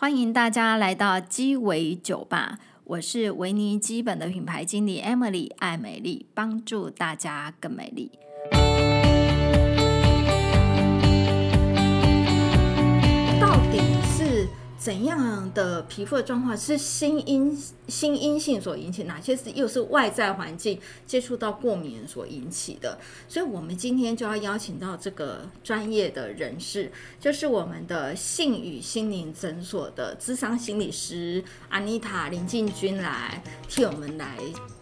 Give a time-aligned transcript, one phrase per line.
[0.00, 8.10] 欢迎大家来到鸡尾酒吧，我是维尼基本的品牌经理 Emily 爱美丽，帮助大家更美丽。
[14.80, 17.54] 怎样的皮肤的状况是心因
[17.86, 19.02] 心因性所引起？
[19.02, 22.98] 哪些是又是外在环境接触到过敏所引起的？
[23.28, 26.90] 所以，我们今天就要邀请到这个专业的人士，
[27.20, 34.38] 就是我们的性与心灵诊所的智商心理师安妮塔林进军来替我们来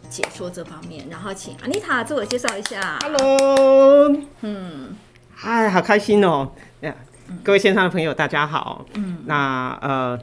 [0.09, 1.09] 解说这方面。
[1.09, 3.01] 然后，请安妮塔自我介绍一下。
[3.01, 4.95] Hello，嗯，
[5.35, 6.53] 嗨，好开心哦，
[6.83, 6.95] 呀。
[7.43, 8.85] 各位线上的朋友，大家好。
[8.95, 10.19] 嗯，那呃，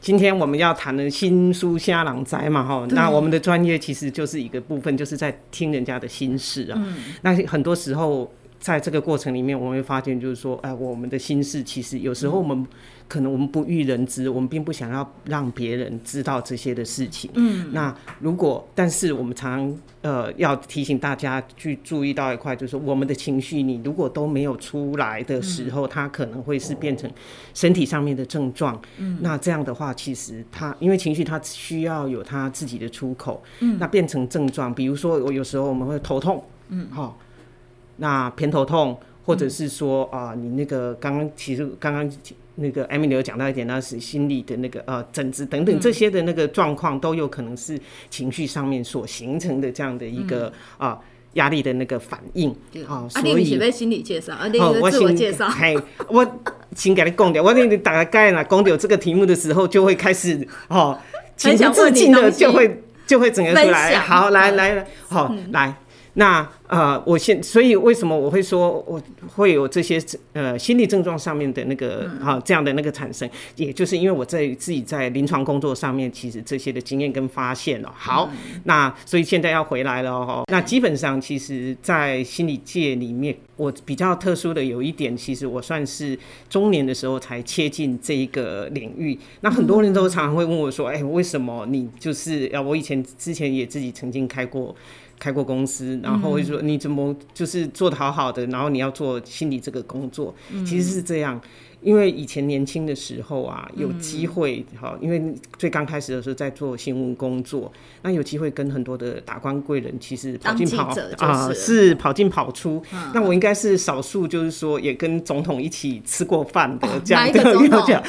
[0.00, 6.74] 今天我们要谈的新书虾郎斋嘛，哈，那我们的专业其实就是一个部分，就是在听人家的心事啊。
[6.76, 8.32] 嗯，那很多时候。
[8.62, 12.64] 在这个过程里面，我们会发现，就是说，哎，我们的心事其实有时候我们
[13.08, 17.28] 可能我们不欲人知，我们并不想要让别人知道这些的事情。
[17.34, 27.10] 嗯，那如果，但是我们常常呃要提醒大家去注意到一块，就是说，我们的情绪，你如果都没有出来的时候，它可能会是变成
[27.54, 28.80] 身体上面的症状。
[28.98, 33.42] 嗯，那这样的话，其实它因为情绪它需要有它自己的出口。
[33.58, 36.40] 嗯，那变成症状，比如说我有时候我们会头痛。
[36.68, 37.18] 嗯，好。
[37.96, 42.10] 那偏头痛，或者是说啊、你那个刚刚其实刚刚
[42.56, 50.98] 那个 Emily 有讲到一点，那是心理的那个呃疹子等等这些的那个状况，都有可能是情绪上面所形成的这样的一个啊
[51.34, 52.54] 压、力的那个反应。
[52.86, 55.48] 好、哦，所以准备心理介绍，啊，你自我介绍。
[55.48, 55.74] 嘿，
[56.08, 56.22] 我
[56.76, 60.98] 先给你讲掉，我给你大概呢，讲掉这个题目的时候，就会开始哦，
[61.36, 63.98] 情不自禁的就会就会整个出来。
[63.98, 65.74] 好，来来来，好、嗯、来。
[66.14, 69.02] 那呃，我现所以为什么我会说我
[69.34, 70.02] 会有这些
[70.34, 77.92] 呃心理症状上面的那个啊这样的那个产生，也就是因为我在自己在临床工作上面，其实这些的经验跟发现了。
[77.94, 78.30] 好，
[78.64, 80.44] 那所以现在要回来了哦。
[80.48, 89.18] 那基本上其实，在心理界里面，我比较特殊的有一点，其实我算是中年的时候才切进这一个领域。
[89.40, 92.60] 那很多人都常常会问我说：“哎，为什么你就是啊？
[92.60, 94.74] 我以前之前也自己曾经开过。”
[95.22, 100.34] 开过公司，然后会说你怎么就是做的好好的，然后你要做心理这个工作，
[100.66, 101.40] 其实是这样。
[101.80, 105.20] 因为以前年轻的时候啊，有机会哈，因为
[105.58, 107.70] 最刚开始的时候在做新闻工作，
[108.02, 112.80] 那有机会跟很多的达官贵人，其实跑进跑啊，是跑进跑出。
[113.12, 118.02] 那我应该是少数，就是说也跟总统一起吃过饭的这样的 一个 这样。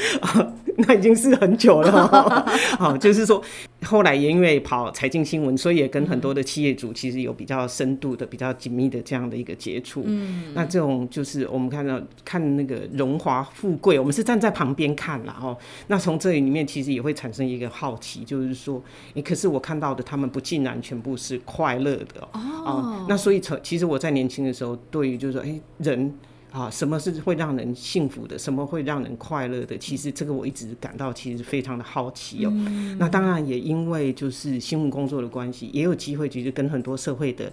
[0.76, 2.46] 那已经是很久了，
[2.78, 3.42] 好，就是说，
[3.84, 10.04] 后来也因为跑财经新闻，所以也跟很多的企业主其实有比较深度的、比较紧密的这样的一个接触。
[10.06, 15.58] 嗯，那这种就是我们看到看那个荣华富贵，我们是站在旁边看了哦。
[15.88, 18.82] 那从这里面其实也会产生一个好奇，就是说，
[19.16, 23.06] 哎，可是我看到的他们不竟然全部是快乐的哦。
[23.08, 26.14] 那所以从其实我在年轻的时候，对于就是说，哎，人。
[26.54, 28.38] 啊，什么是会让人幸福的？
[28.38, 29.76] 什么会让人快乐的？
[29.76, 32.54] 其实这个我一直感到其实非常的好奇哦。
[32.54, 37.52] 嗯、那当然也因为就是新闻工作的关系，也有机会其实跟很多社会的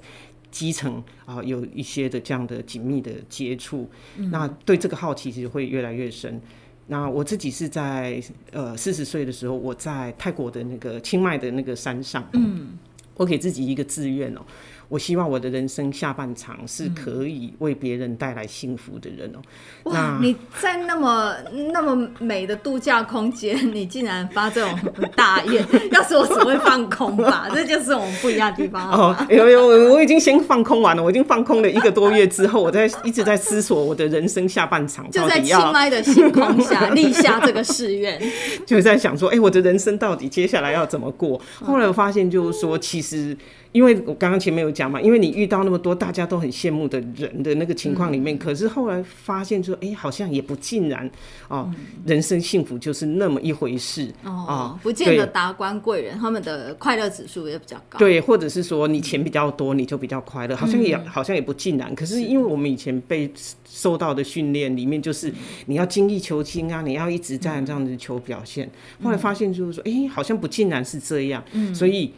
[0.51, 3.89] 基层啊有一些的这样的紧密的接触。
[4.19, 6.39] 嗯、那对这个好奇其实会越来越深。
[6.87, 8.23] 那我自己是在
[8.53, 12.77] 呃四十岁的时候，我在泰国的那个清迈的那个山上，嗯，
[13.17, 14.43] 我给自己一个志愿哦。
[14.91, 19.39] 我希望我的人生下半场是可以为别人带来幸福的人哦、
[19.85, 19.93] 喔。
[19.93, 21.33] 哇，你在那么
[21.73, 24.77] 那么美的度假空间，你竟然发这种
[25.15, 25.65] 大愿？
[25.93, 28.91] 要是我只会放空吧， 这就是我们不一样的地方。
[28.91, 35.09] 哦，有有，我已经先放空完了，我已经放空了一个多月之后，我在一直在思索我的人生下半场。
[35.13, 38.21] 就在清迈的星空下立下这个誓愿，
[38.67, 41.41] 就在想说，哎、欸，我的人生到底接下来要怎么过？
[41.65, 43.37] 后来我发现，就是说，其实。
[43.73, 51.09] 因为我刚刚前面有讲嘛，因为你遇到那么多大家都很羡慕的人的那个情况里面，嗯、可是后来发现说，哎、欸，好像也不尽然
[51.47, 61.95] 哦，嗯、人生幸福就是那么一回事哦，哦不见得达官贵人他们的快乐指数也比较高，对，或者是说你钱比较多你就比较快乐，好像也、嗯、好像也不尽然。
[61.95, 63.33] 可是因为我们以前被
[63.65, 65.33] 受到的训练里面就是
[65.67, 68.69] 你要精益求精啊，你要一直在这样子求表现，
[68.99, 72.13] 嗯、后来发现就是说，哎、欸，好像不尽然是这样，嗯、所以。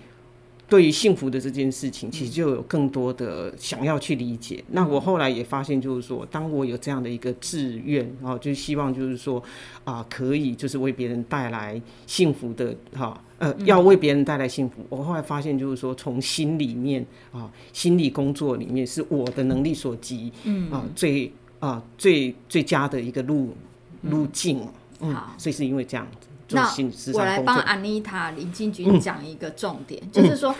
[0.72, 4.64] 对于幸福的这件事情，其实就有更多的想要去理解。
[4.70, 9.42] 那我后来也发现，就是说，当我有这样的一个志愿，然后就希望就是说，
[9.84, 14.76] 啊，可以就是为别人带来幸福的，哈，呃，要为别人带来幸福。
[14.88, 20.70] 我后来发现，就是说，从心里面啊，心理工作里面是我的能力所及，嗯。
[20.70, 23.54] 啊，最啊最最佳的一个路
[24.04, 24.66] 路径，
[25.00, 26.28] 嗯，所以是因为这样子。
[26.52, 26.68] 那
[27.14, 30.54] 我来帮安妮塔林进军讲一个重点，嗯、就是说，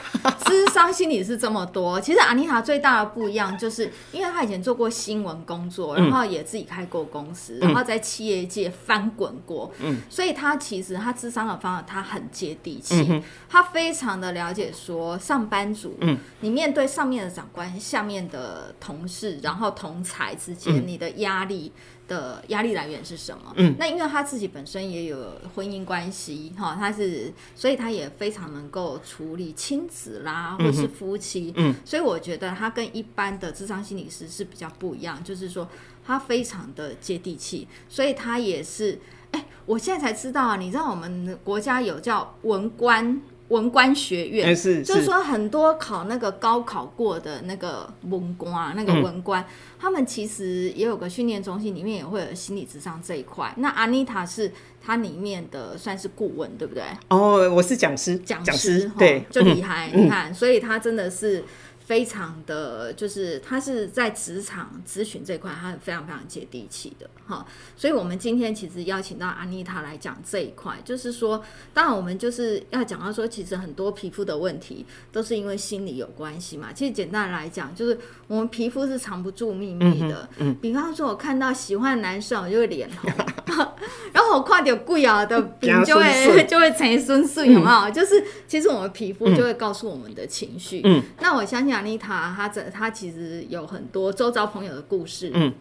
[0.45, 21.73] 智商心理是这么多，其实安妮塔最大的不一样，就是因为她以前做过新闻工作，然后也自己开过公司，嗯、然后在企业界翻滚过，嗯，所以她其实她智商的方法，她很接地气，她、嗯、非常的了解说上班族，嗯，你面对上面的长官、下面的同事，然后同才之间，你的压力。
[22.13, 23.55] 的压力来源是什么？
[23.57, 35.67] 嗯，那因为他自己本身也有婚姻关系，哈，他是，所以他也非常能够处理亲子啦，或是夫妻，嗯，所以我觉得他跟一般的智商心理师是比较不一样，就是说
[36.05, 39.01] 他非常的接地气，所以他也是，
[39.31, 43.23] 哎、欸，我现在才知道啊，你知道我们国家有叫文官。
[43.53, 49.47] 文官学院，欸、是是就是说很多考那个高考过的那个文官，那个文官，嗯、
[49.79, 53.53] 他们其实也有个训练中心，里面也会有心理智商这一块。
[53.59, 54.51] 那阿妮塔是
[54.81, 56.83] 它里面的算是顾问，对不对？
[57.09, 61.45] 哦，我是讲师，讲师，对，就厉害，嗯、你看，所以他真的是。
[61.85, 67.45] 非常的就是他是在职场咨询这块，他非常非常接地气的哈，
[67.77, 71.43] 所以我们今天其实邀请到安妮塔来讲这一块，就是说，
[71.75, 76.69] 当然我们就是要讲到说，其实很多皮肤的问题都是因为心理有关系嘛。
[76.73, 80.29] 其实简单来讲，就是我们皮肤是藏不住秘密的。
[80.39, 83.11] 嗯，嗯，比方说，我看到喜欢的男生，我就会脸红，
[84.13, 87.77] 然后我看到贵啊的饼就会 就会成顺顺，有没有？
[87.89, 90.81] 嗯、就是其实我们皮肤就会告诉我们的情绪。
[90.85, 91.72] 嗯，那我相信。
[91.73, 95.53] 安妮塔，她这她其实有很多周遭朋友的故事，嗯，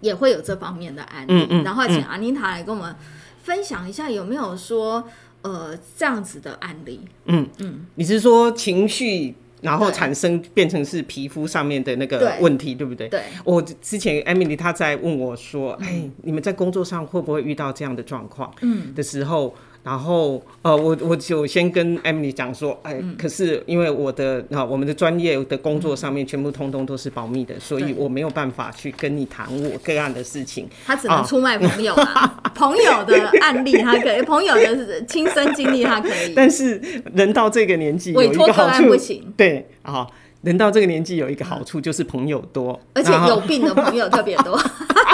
[0.00, 2.94] 也会有这方面的案例，嗯嗯、然后请阿妮塔来跟我们
[3.42, 5.08] 分享一下，有没有说
[5.42, 7.00] 呃这样子的案例？
[7.26, 13.08] 嗯嗯，嗯你是说情绪然后产生变成是皮肤上面的那个问题，对，对不对？
[13.08, 18.52] 对，我之前 Emily 她在问我说，哎、嗯，你们在工作上会不会遇到这样的状况？
[18.62, 19.54] 嗯的时候。
[19.86, 30.68] 然后，呃，我我就先跟 Emily 讲说，哎，嗯、可是因为我的啊，我们的专业的工作上面全部通通都是保密的，嗯、所以我没有办法去跟你谈我个案的事情。
[30.84, 36.32] 他只能出卖朋友啊， 朋友的案例他可以，朋友的亲身经历他可以。
[36.34, 36.82] 但是
[37.14, 39.32] 人到这个年纪委托个好处，不行。
[39.36, 40.04] 对啊，
[40.42, 44.58] 人到这个年纪有一个好处就是朋友多，而且有病的朋友特别多，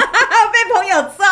[0.52, 1.24] 被朋友揍。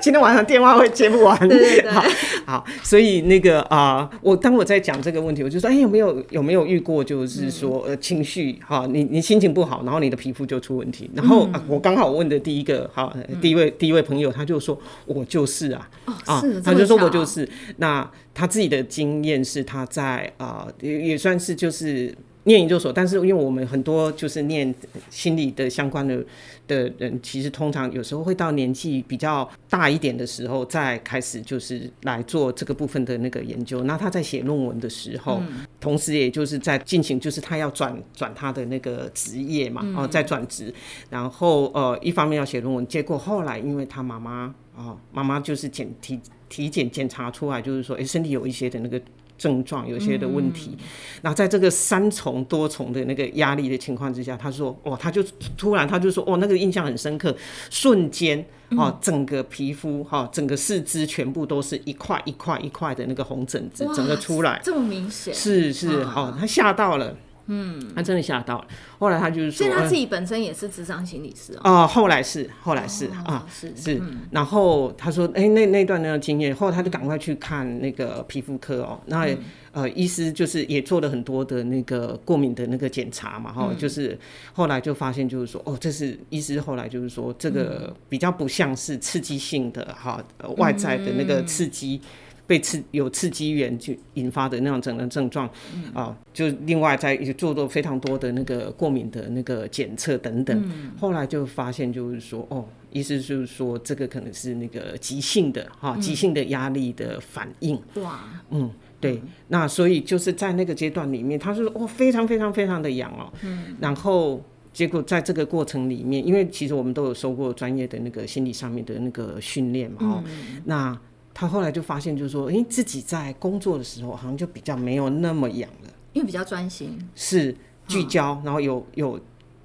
[0.00, 2.04] 今天晚上电话会接不完，对对对，好，
[2.46, 11.52] 好，所以那个啊、呃，我当我在讲这个问题，我就说，哎、欸，有没有有没有遇过，就是说，呃，情绪哈，你你心情不好，然后你的皮肤就出问题，然后、嗯。
[11.52, 22.14] 啊、我刚好问的第一个哈，第一位第一位朋友，他就说，我就是啊，哦、啊，他就说我就是，那他自己的经验是他在啊，也、呃、也算是就是。
[22.46, 24.72] 念研究所，但是因为我们很多就是念
[25.10, 26.24] 心理的相关的
[26.68, 33.82] 的人，其实通常有时候会到年纪比较大一点的时候，再开始就是来做这个部分的那个研究。
[33.82, 40.72] 那他在写论文的时候，嗯、同时也就是在进行，就是他要转转他的那个职业嘛，哦，在转职，
[41.10, 49.02] 然后呃，一方面要写论文，结果后来因为他妈妈哦，妈妈就是检体体检检查出来，就是说，哎、欸，身体有一些的那个。
[49.38, 50.76] 症状有些的问题，
[51.22, 55.22] 那、嗯、在这个三重多重的那个压力的情况之下，他说：“哦，他就
[55.56, 57.36] 突然他就说，哦，那个印象很深刻，
[57.70, 67.16] 瞬间哦，整个皮肤哈、哦，整个四肢全部都是一块一块一块的那个红疹子，整个出来，这么明显，是是，哦，他吓到了。”
[67.46, 68.66] 嗯，他真的吓到了。
[68.98, 71.82] 后来他就是说，所以他自己本身也是智商心理师哦。
[71.82, 74.00] 哦，后来是，后来是啊，是是。
[74.30, 79.00] 然后他说，哎，那那段那个经验，后来他就赶快去看那个皮肤科哦。
[79.06, 79.28] 那
[79.72, 84.18] 呃，医师就是也做了很多的那个过敏的那个检查嘛，哈，就是
[84.54, 90.22] 后来就发现就是说，哦，这是医师后来就是说，这个比较不像是刺激性的哈，
[90.56, 92.00] 外在的那个刺激。
[92.46, 107.76] 被刺有刺激源就引发的那种整个症状，嗯、啊，就另外在做了非常多的那个过敏的那个检测等等，嗯、后来就发现就是说，哦，意思就是说这个可能是那个急性的哈，急性的压力的反应。
[107.96, 114.40] 哇，嗯，对，嗯、那所以就是在那个阶段里面，他是哦，非常非常非常的痒哦，嗯，然后
[114.72, 120.96] 结果在这个过程里面，因为其实我们都有受过专业的那个心理上面的那个训练嘛，哦，嗯、那。
[121.38, 127.54] 他后来就发现，就是说，哎，自己在工作的时候，好像就比较没有那么痒了，因为比较专心，是
[127.86, 129.20] 聚焦，嗯、然后有有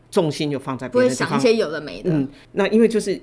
[0.10, 2.12] 重心有放在别的地方，不会想一些有的没的。
[2.12, 3.18] 嗯，那因为就是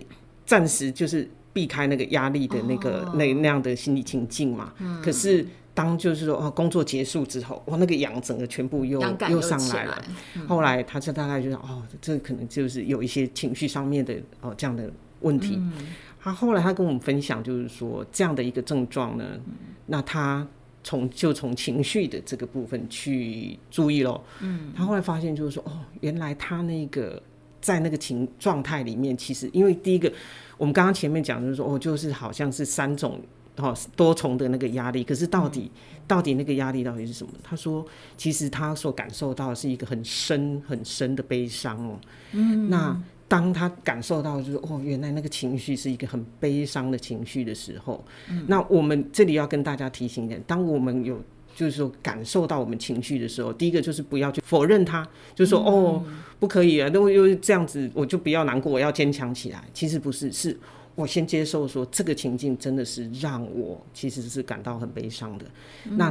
[0.46, 4.72] 暂时就是避开那个压力的那个、哦、那那样的心理情境嘛。
[4.78, 4.98] 嗯。
[5.02, 10.02] 可是当就是说，哦，工作结束之后，哇，那个痒整个全部又又，又上来了。
[10.36, 14.90] 嗯、后来他就大概就说，哦，这可能就是有一些情绪上面的哦这样的
[15.20, 15.56] 问题。
[15.58, 15.72] 嗯
[16.20, 19.52] 他后来他跟我们分享，就是说这样的一个症状呢，嗯、
[19.86, 20.46] 那他
[20.82, 24.20] 从就从情绪的这个部分去注意喽。
[24.40, 27.22] 嗯，他后来发现就是说，哦，原来他那个
[27.60, 30.12] 在那个情状态里面，其实因为第一个，
[30.56, 33.20] 我们刚刚前面讲就是说，哦，就是好像是三种
[33.56, 37.32] 哦多重的那个压力，可是到底、嗯、到底那个压力到底是什么？
[37.42, 41.98] 他说，其实他所感受到的是一个很深很深的悲伤哦。
[42.32, 43.00] 嗯，那。
[43.28, 51.20] 当他感受到就是哦，原来那个情绪是一个很悲伤的情绪的时候，嗯，那我们这里要跟大家提醒一点，当我们有
[51.54, 56.02] 就是说感受到我们情绪的时候，第一个就是不要去否认它，就是说哦，
[56.40, 59.62] 不可以啊，那我又这样子，我就不要难过，我要坚强起来。
[59.74, 60.58] 其实不是，是
[60.94, 65.44] 我先接受说这个情境真的是让我其实是感到很悲伤的，
[65.90, 66.10] 那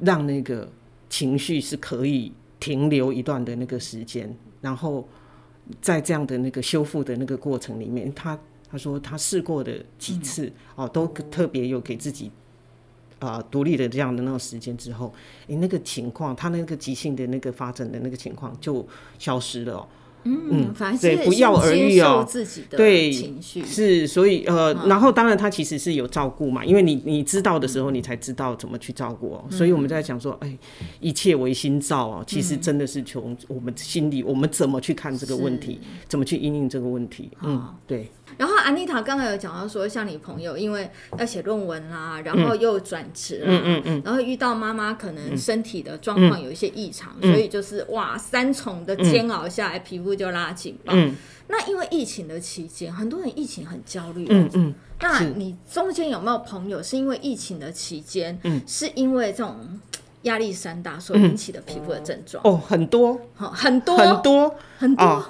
[0.00, 0.66] 让那个
[1.10, 5.06] 情绪是可以停留一段的那个时间，然后。
[5.80, 8.38] 在这样的那个修复的那个过程里面，他
[8.70, 12.30] 他说他试过的几次、嗯、哦，都特别有给自己
[13.18, 15.12] 啊独立的这样的那种时间之后，
[15.46, 18.86] 诶、欸，那个情况，他那个急性的那个发展的那个情况就
[19.18, 19.88] 消失了、喔。
[20.24, 22.24] 嗯，反正对，不药而愈哦。
[22.26, 29.44] 自己的对情绪是，所以呃，然后当然他其实是有照顾嘛，因为你你知道的时候，你才知道怎么去照顾哦。
[29.50, 30.58] 所以我们在讲说，哎，
[31.00, 35.78] 一切唯心造哦，其实真的是从我们心里，我们怎么去看这个问题，
[36.08, 37.30] 怎么去应应这个问题。
[37.42, 38.10] 嗯，对。
[38.36, 50.92] 然后安妮塔刚才有讲到说，像你朋友因为要写论文啦，然后又转职啦，嗯嗯嗯，然后遇到妈妈可能身体的状况有一些异常，所以就是哇，三重的煎熬下来，皮肤就拉紧吧。
[50.96, 51.14] 嗯，
[51.48, 54.26] 那因为疫情的期间，很多人疫情很焦虑。
[54.30, 59.80] 嗯嗯，那你中间有没有朋友是因为疫情的期间，嗯，是因为这种
[60.22, 62.42] 压力山大所引起的皮肤的症状？
[62.44, 65.24] 哦，很多，很多，很多，很多。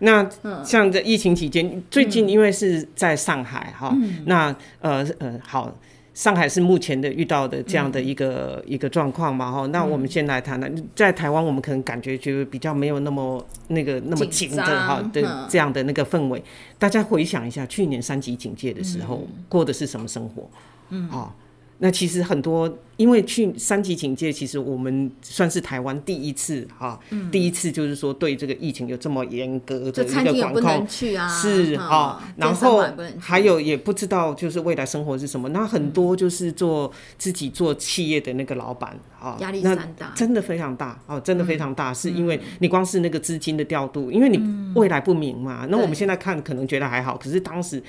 [0.00, 0.28] 那
[0.64, 5.72] 像在疫情期间，嗯、最近因为是在上海哈，嗯、那呃呃好，
[6.14, 9.66] 上海是目前的遇到的这样的一个、嗯、一个状况嘛哈。
[9.68, 16.42] 那我们先来谈谈，在台湾我们可能感觉就比较没有那么那个那么紧的哈的这样的那个氛围。
[16.78, 20.48] 大家回想一下，去年三级警戒的时候、嗯、过的是什么生活？
[20.90, 21.34] 嗯，好。
[21.80, 32.84] 那其实很多，因为去三级警戒，其实我们算是台湾第一次哈，嗯、第一次就是说对这个疫情有这么严格的一个管控，啊、是啊，嗯、然后
[33.20, 35.48] 还有也不知道就是未来生活是什么。
[35.50, 44.40] 那很多就是做自己做企业的那个老板啊，压力山大，真的非常大哦，真的非常大，嗯、是因为你光是那个资金的调度，因为你
[44.74, 45.60] 未来不明嘛。
[45.62, 47.80] 嗯、那我们现在看可能觉得还好，可是当时。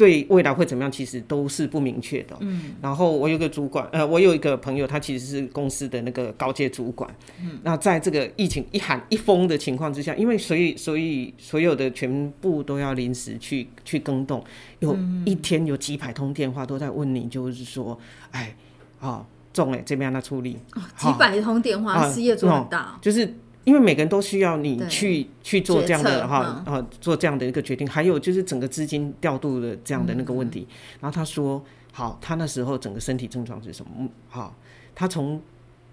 [0.00, 2.34] 对未来会怎么样，其实都是不明确的。
[2.40, 7.14] 嗯，然后我有个主管，呃，我有一个朋友，他其实是公司的那个高阶主管。
[7.42, 14.42] 嗯，那在这个疫情一喊一封的情况之下，因为所以所以所有的全部都要临时去去更动，
[14.78, 17.98] 有一天有几百通电话都在问你，就是说，
[18.30, 18.56] 哎，
[19.00, 20.56] 啊，中哎，这边让他处理。
[20.74, 23.34] 哦，几百通电话，事业做很大，就是。
[23.64, 30.66] 因为每个人都需要你去去做这样的哈啊，做这样的一个决定，还有就是整个资金调度的这样的那个问题。
[31.00, 31.62] 然后他说，
[31.92, 33.90] 好，他那时候整个身体症状是什么？
[33.98, 34.54] 嗯，好，
[34.94, 35.40] 他从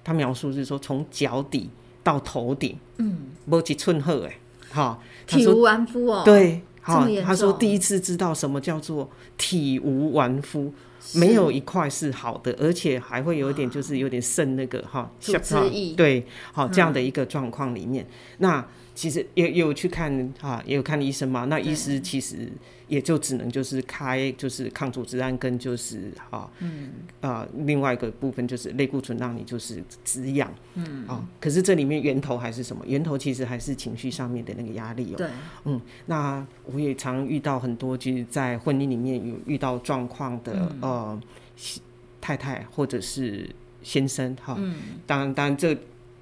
[0.03, 1.69] 他描述是说从脚底
[2.03, 4.39] 到头顶，嗯，没几寸厚哎，
[4.71, 10.74] 好，体无完肤哦，对，好，他说第一次知道什么叫做体无完肤。
[11.13, 15.09] 没有一块是好的，而且还会有一点，就是有点渗那个哈，
[15.95, 18.05] 对，好这样的一个状况里面，
[18.39, 18.65] 那
[18.97, 22.49] 其实也有去看哈，也有看医生嘛，那医师其实。
[22.87, 26.89] 也就只能就是开就是抗组织胺跟就是啊，嗯
[27.19, 32.81] 啊、呃，另外一个部分就是类固醇让你就是止痒，嗯啊，可是这里面源头还是什么？
[32.87, 35.17] 源头其实还是情绪上面的那个压力哦。
[35.17, 35.27] 对，
[35.65, 41.21] 嗯，那我也常遇到很多就是在婚姻里面有遇到状况的、嗯、呃
[42.21, 43.49] 太太或者是
[43.83, 44.75] 先生哈，嗯，
[45.05, 45.77] 当然当然这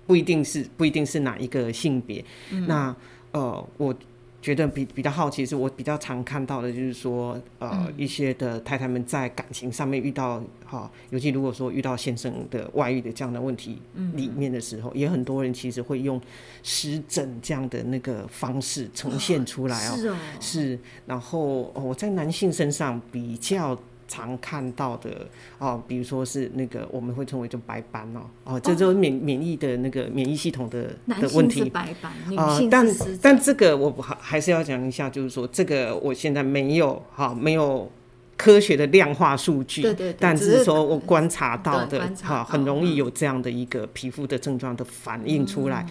[0.08, 2.96] 不一定是不一定是哪一个性别，嗯、那
[3.32, 3.96] 呃我。
[4.42, 13.82] 觉得比比较好奇，是我比较常看到的，就是说，呃，嗯、一些的太太们在感情上面遇到哈，尤其如果说遇到先生的外遇的这样的问题
[14.14, 16.22] 里面的时候，嗯、也很多人其实会用
[16.62, 23.76] 湿疹这样的那个方式呈现出来、喔、哦，是哦，是，然后我、哦、在男性身上比较。
[24.08, 31.70] 常看到的哦，比如说是那个我们会称为就白斑哦，哦，这就是免免疫的那个免疫系统的的问题。
[31.70, 32.88] 白斑，女性但
[33.22, 37.92] 但这个我还还是要讲一下，就是说这个我现在没有哈，没有
[38.38, 45.86] 科学的量化数据，对对，但只是说我观察到的哈，很容易有这样的一个皮肤的症状的反应出来。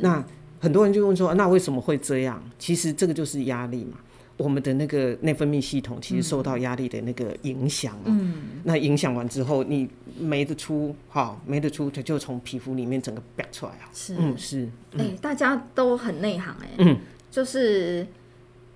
[0.00, 0.22] 那
[0.58, 2.42] 很多人就问说，那为什么会这样？
[2.58, 3.98] 其实这个就是压力嘛。
[4.40, 9.86] 我们的那个内分泌系统其实受到压力的那个影响，嗯，那影响完之后，你
[10.18, 13.84] 没得出，哈，没得出，它就从皮肤里面整个表出来啊。
[13.92, 14.64] 是，嗯，是，
[14.96, 16.96] 哎、欸，大家都很内行、欸，哎，嗯，
[17.30, 18.06] 就是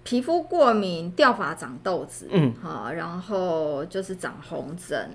[0.03, 5.11] 皮肤过敏、掉发、长痘子，嗯，好，然后就是长红疹、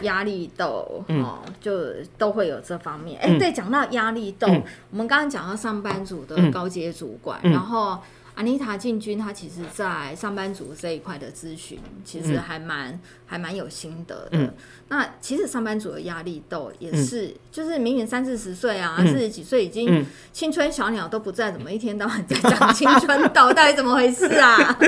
[0.00, 1.72] 压力痘，哦、嗯，就
[2.16, 3.20] 都会有这方面。
[3.20, 7.98] 哎、欸，对，讲到压力痘，嗯、我们刚刚讲到上班族的高阶主管，嗯、然后。
[8.34, 14.28] 安妮塔进军，她其实，在上班族这一块的咨询，其实还蛮、嗯、还蛮有心得的。
[14.32, 14.54] 嗯、
[14.88, 23.52] 那其实上班族的压力痘也是，嗯、就是明明三四十岁啊，四十、嗯、几岁已经青春小鸟都不在，怎么一天到晚在讲青春痘？
[23.52, 24.78] 到底怎么回事啊？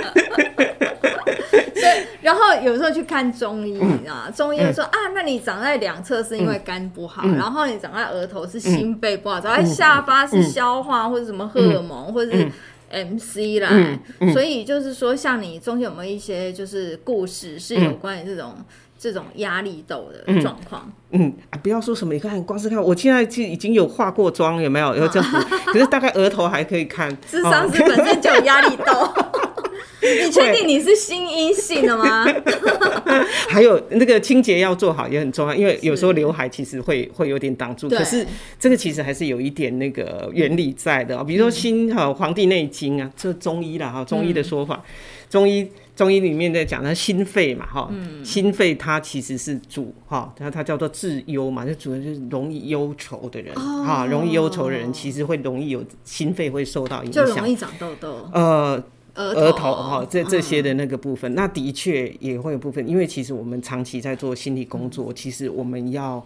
[1.74, 12.50] 所以，然后有时候去看中医啊，中医就说、嗯、啊，那你长在两侧是因为肝不好，嗯、然后你长在额头是心肺不好，长在下巴是消化或者什么荷尔蒙，或者是。
[12.94, 18.64] M C 啦，嗯嗯、所以就是说，像你中间有没有一些就是故事是有关于这种、嗯、
[18.98, 20.90] 这种压力痘的状况？
[21.10, 24.94] 嗯啊，不要说什么，你看，光是看，我现在就已经有化过妆，有没有？
[24.96, 27.14] 有这样子， 可是大概额头还可以看。
[27.28, 28.84] 智商是本身就有压力痘。
[30.24, 32.26] 你确定你是心因性的吗？
[33.48, 37.88] 还有那个清洁要做好也很重要，因为有时候刘海其实会会有点挡住。
[37.88, 38.26] 可是
[38.58, 44.82] 这个其实还是有一点那个原理在的，比如说新哈《黄帝内经》啊，这中医啦哈，中医的说法，
[45.30, 47.90] 中医中医里面在讲它心肺嘛哈，
[48.24, 58.28] 心肺它其实是主哈，它它叫做治忧嘛，就主要就是容易忧愁的人哈，容易忧愁的人其实会容易有心肺会受到影响，就容易长痘痘。
[58.32, 58.82] 呃。
[59.14, 59.74] 额头。
[59.74, 66.24] 哈，这这些的那个部分，嗯、那的确也会有部分，因为其实我们长期在做心理工作，嗯、其实我们要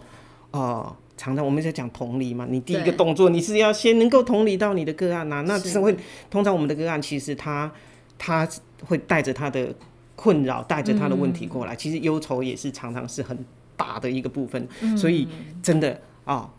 [0.51, 5.79] 呃，常常我们在讲同理嘛，你第一个动作你是要先能够同理到你的个案呐、啊，那是。
[5.79, 5.95] 会
[6.29, 7.71] 通常我们的个案其实他
[8.17, 8.47] 他
[8.85, 9.73] 会带着他的
[10.15, 13.37] 困扰，带着他的问题过来，嗯、其实忧愁也是常常是很
[13.77, 15.27] 大的一个部分，嗯、所以
[15.61, 16.49] 真的啊，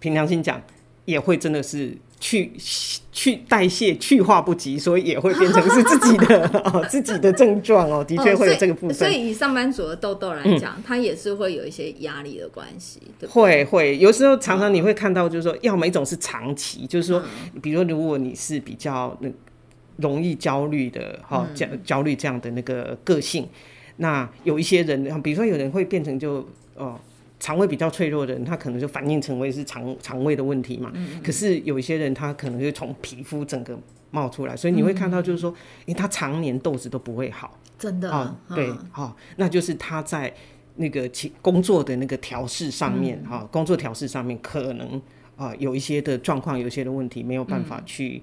[0.00, 0.60] 凭良心讲，
[1.08, 1.96] 也会真的是。
[2.20, 2.50] 去
[3.12, 8.92] 去代谢去化不及，所以也会变成是自己的哦，自己的症状哦，的确会有这个部分。
[8.96, 13.64] 所以，所以以上班族的痘痘来讲，嗯、它也是会有一些压力的关系，对不对？
[13.64, 17.22] 会会，有时候常常你会看到，就是说，要么一种是长期，就是说，
[17.62, 19.30] 比如说，如果你是比较那
[19.98, 23.48] 容易焦虑的哈，焦焦虑这样的那个个性，
[23.98, 26.44] 那有一些人，比如说有人会变成就
[26.74, 26.98] 哦。
[27.40, 30.90] 肠胃比较脆弱的人，他可能就反应成为是肠肠胃的问题嘛。
[30.94, 33.78] 嗯、可是有一些人，他可能就从皮肤整个
[34.10, 35.50] 冒出来，所以你会看到就是说，
[35.86, 37.56] 因为、嗯、他常年痘子都不会好。
[37.78, 38.36] 真的啊？
[38.48, 40.34] 哦、对，好、哦，那就是他在
[40.74, 41.08] 那个
[41.40, 44.96] 工作的那个调试上面，哈、工作调试上面可能
[45.36, 48.22] 啊、呃、有一些的状况，有一些的问题没有办法去、嗯、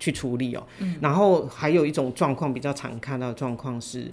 [0.00, 0.66] 去处理哦。
[0.80, 4.10] 嗯、然后还有一种状况比较常看到的状况是，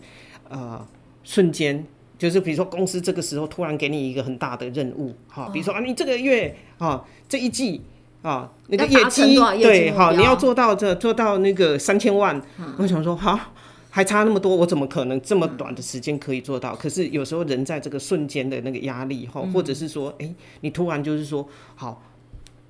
[0.50, 0.88] 呃，
[1.24, 1.84] 瞬间。
[2.18, 7.82] 就是比如说，公司这个时候突然给你一个很大的任务，哈，比如说啊，你这个月啊，这一季
[8.22, 12.42] 啊，那个业绩对，好，你要做到这做到那个三千万，
[12.78, 13.52] 我想说，哈，
[13.90, 16.76] 还差那么多，我怎么可能这么短的时间可以做到？
[16.76, 22.02] 可是有时候人在这个瞬间的那个压力，哈，或者是说，哎，你突然就是说，好，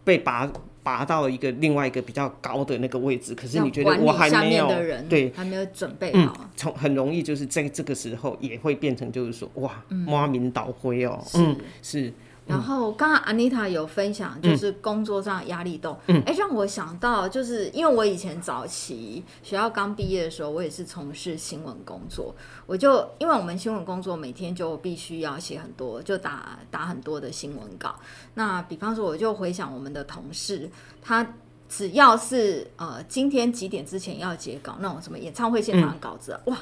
[0.03, 0.51] 被拔。
[0.85, 4.71] 拔到一个另外一个比较高的那个位置，可是你觉得我还没有
[5.09, 12.13] 对，还没有准备好，从很容易就是在这个时候也会变成就是说哇，挖名倒灰哦，嗯，是。
[12.45, 22.35] 然后刚刚 Anita 有分享，就是工作上压力动，哎，让我想到，就是因为我以前早期学校刚毕业的时候，我也是从事新闻工作，
[22.67, 27.95] 我就因为我们新闻工作每天就必须要写很多，就打打很多的新闻稿。
[28.35, 30.69] 那比方说，我就回想我们的同事，
[31.01, 31.27] 他
[31.67, 36.55] 只要是呃今天几点之前要截稿，那种什么演唱会现场的稿子，哇。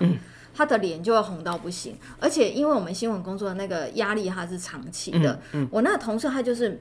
[0.53, 5.33] 他的脸就会红到不行，而且因为我们新闻工作的那个压力，它是长期的。
[5.51, 6.79] 嗯嗯、我那个同事他就是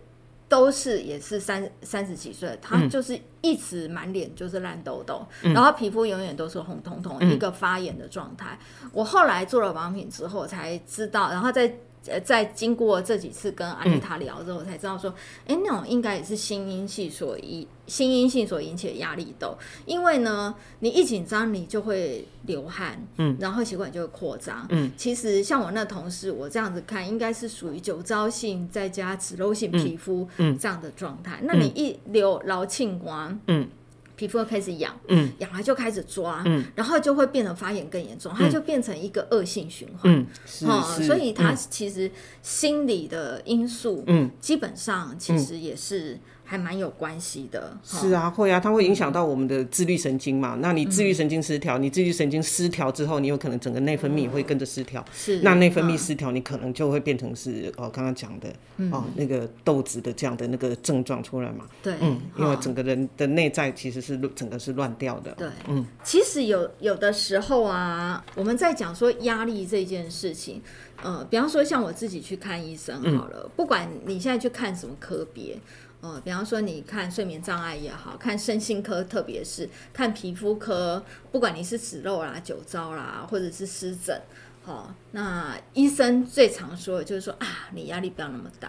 [0.48, 8.58] 都是也是三三十几岁，他就是一直满脸就是烂痘痘，嗯、然后皮肤永远都是红彤彤，一个发炎的状态。
[8.82, 11.74] 嗯、我后来做了保养品之后才知道，然后在。
[12.06, 15.10] 呃，在经过这几次跟阿丽塔聊之后，我才知道说，
[15.46, 19.56] 哎、嗯，那种应该也是心因性所引，心因性所引起的压力痘。
[19.86, 24.90] 因为呢，你一紧张，你就会流汗，嗯，然后血管就会扩张，嗯。
[24.96, 31.38] 其实像我那同事，我这样子看，应该是属于酒糟性再加脂漏性皮肤，嗯，这样的状态。
[31.40, 33.68] 嗯、那你一流老庆光，嗯。
[34.14, 40.66] 皮肤开始痒，嗯，痒了就开始抓，嗯，然后就会变得发炎更严重，它就变成一个恶性循环，嗯，是，
[41.04, 42.10] 所以它其实
[42.42, 46.18] 心理的因素，嗯，基本上其实也是
[46.52, 47.74] 还蛮有关系的。
[47.82, 50.58] 是啊，会啊，它会影响到我们的自律神经嘛。
[50.60, 55.02] 那你自律神经失调，你自律神经失调之后，你有可能整个内分泌会跟着失调。
[55.14, 58.54] 是，那内分泌失调，你可能就会变成是哦，刚刚讲的
[58.90, 61.64] 哦，那个豆子的这样的那个症状出来嘛。
[61.82, 65.32] 对，嗯，因为整个人的内在其实是整个是乱掉的。
[65.38, 70.60] 对，嗯，其实有有的时候啊，我们在讲说压力这件事情。
[71.04, 75.58] 呃，比方说像我自己去看医生好了，嗯、不管你现在去看什么科别，
[76.02, 84.20] 呃，比方说你看睡眠障碍也好，看身心科，特别是看皮肤科，不管你是脂漏啦、酒糟啦，或者是湿疹。
[84.64, 88.68] 好，那医生最常说的就是说啊，你压力不要那么大，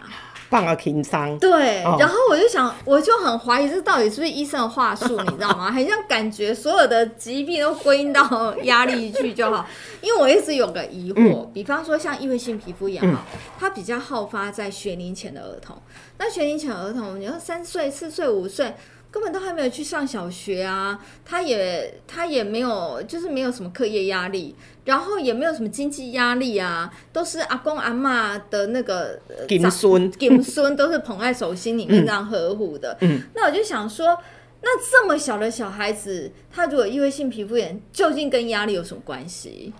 [0.49, 1.37] 放个轻松。
[1.37, 5.71] 对，哦、然后我就想，我就很怀疑这到底是不是医生的话术，你知道吗？
[5.71, 9.67] 很像感觉所有的疾病都归因到压力去就好。
[10.01, 15.79] 因为我一直有个疑惑，嗯、比方说像异位性皮肤炎哈，嗯、它比较好发在学龄前的儿童。
[16.17, 18.73] 那学龄前的儿童，你说三岁、四岁、五岁。
[19.13, 32.97] 根本都还没有去上小学啊，他也他也没有，就是没有什么课业压力，然后也没有什么经济压力啊，都是阿公阿妈的那个金孙 金孙都是捧在手心里面这样呵护的。
[33.01, 34.17] 嗯，那我就想说，
[34.63, 39.71] 那这么小的小孩子，他如果异位性皮肤炎，究竟跟压力有什么关系？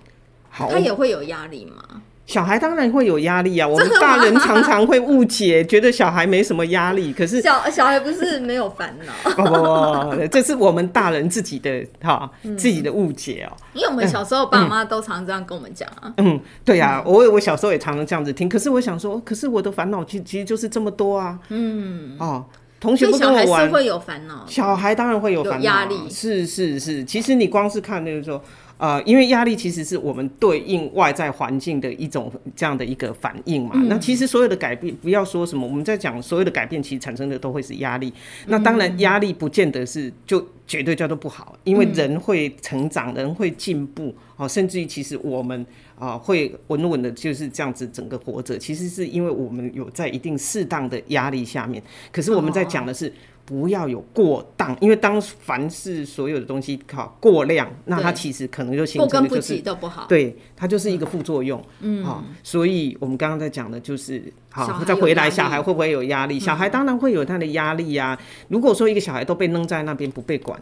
[0.52, 2.04] 他也会有压力吗？
[2.26, 7.12] 小孩当然会有压力啊，我们大人常常会误解，觉得小孩没什么压力。
[7.14, 9.32] 可是小小孩不是没有烦恼？
[9.32, 9.44] 不
[10.16, 13.52] 不不，这是我们大人自己的哈，自己的误解哦。
[13.74, 16.14] 因为我们小时候爸妈都常这样跟我们讲啊。
[16.18, 18.48] 嗯，对呀，我我小时候也常常这样子听。
[18.48, 21.38] 可是我想说，可是我的烦恼其其实就是这么多啊。
[21.50, 22.46] 嗯哦，
[22.80, 24.46] 同学不跟我玩，会有烦恼。
[24.48, 27.04] 小孩当然会有烦恼，压力是是是。
[27.04, 28.42] 其实你光是看那个时候。
[28.84, 33.72] 呃，因为压力其实是我们对应外在环境的一种这样的一个反应嘛。
[33.76, 38.10] 嗯、那其实所有的改变，不要说什么，我们在讲所有的改变，其实产生的都会是压力。
[38.10, 45.66] 嗯、那当然，压力不见得是就绝对叫做不好，因为人会成长，人会进步，哦，甚至于其实我们
[45.98, 51.82] 啊、呃、会稳稳的就是这样子整个活着，其实是因为我们有在一定适当的压力下面。
[52.12, 53.14] 可是我们在讲的是。
[53.44, 61.62] 哦不要有过当，因为当凡是所有的东西靠过量，那它其实可能就形成的就是都不好，对，它就是一个副作用。
[61.82, 66.40] 嗯，好，所以我们刚刚在讲的就是，好，再回来，小孩会不会有压力？
[66.40, 68.18] 小孩当然会有他的压力呀。
[68.48, 70.58] 如果说一个小孩都被扔在那边不被管，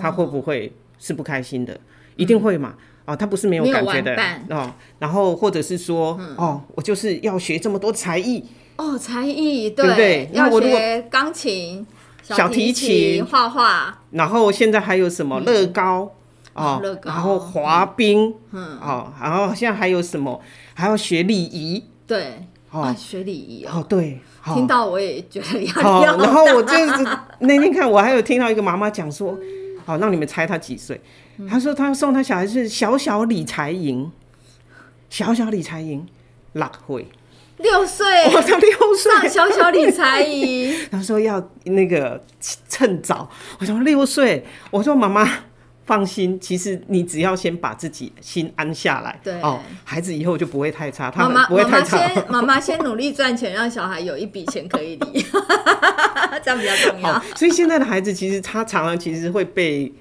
[0.00, 1.78] 他会不会是不开心的？
[2.14, 2.74] 一定会嘛？
[3.04, 4.16] 哦，他不是没有感觉的
[4.50, 4.72] 哦。
[5.00, 8.44] 然后或者是说，哦，我就是要学这么多才艺
[8.76, 10.30] 哦，才艺对不对？
[10.32, 11.84] 要学钢琴。
[12.22, 16.10] 小提琴、画画，然后现在还有什么乐高
[16.54, 16.80] 啊？
[17.04, 20.40] 然后滑冰，嗯，哦，然后现在还有什么？
[20.74, 26.22] 还要学礼仪，对，啊，学礼仪哦，对，听到我也觉得压力。
[26.22, 27.08] 然后我就是
[27.40, 29.36] 那天看，我还有听到一个妈妈讲说，
[29.84, 31.00] 好，让你们猜她几岁？
[31.48, 34.10] 她说她送她小孩是小小理财营，
[35.10, 36.06] 小小理财营，
[36.52, 37.08] 六岁。
[37.62, 40.74] 六岁，我才六岁，上小小理财营。
[40.90, 42.22] 他说要那个
[42.68, 43.28] 趁早。
[43.58, 45.28] 我说六岁，我说妈妈
[45.86, 51.10] 放心，其实你只要先把自己心安下来，对哦，孩子以后就不会太差。
[51.10, 51.96] 他们不会太差。
[51.96, 55.24] 妈妈先， 妈妈先努力赚钱，让小孩有一笔钱可以理，
[56.44, 57.22] 这样比较重要。
[57.34, 59.92] 所以现在的孩子其实他常常其实会被。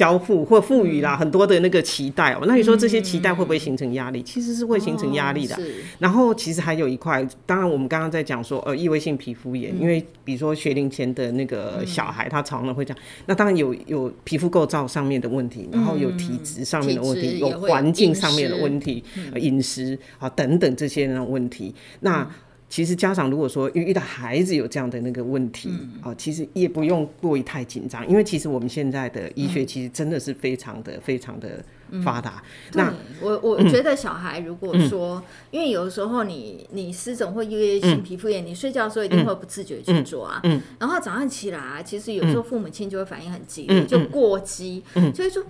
[0.00, 2.46] 交付或赋予啦，很多的那个期待哦、喔。
[2.46, 4.22] 那你说这些期待会不会形成压力？
[4.22, 5.54] 其实是会形成压力的。
[5.98, 19.04] 然后其实还有一块，当然我们刚刚在讲说，呃，异位性皮肤炎，因为比如说学龄前的那个小孩，他常常会这样，那当然有有皮肤构造上面的问题，然后有体质上面的问题，有环境上面的问题，
[19.36, 22.26] 饮食啊等等这些那种问题，那。
[22.70, 25.68] 其实家长如果说遇到孩子有这样的那个问题，
[26.00, 31.62] 啊，其实也不用过于太紧张，因为其实我们现在的医学其实真的是非常的非常的
[32.04, 32.40] 发达。
[32.74, 40.40] 那我我觉得小孩如果说，因为有的时候你你湿疹或异位性皮肤炎，你睡觉的时候一定会不自觉去做啊，
[40.78, 45.42] 然后早上起来，其实有时候父母亲就会反应很激烈，就过激，所以说。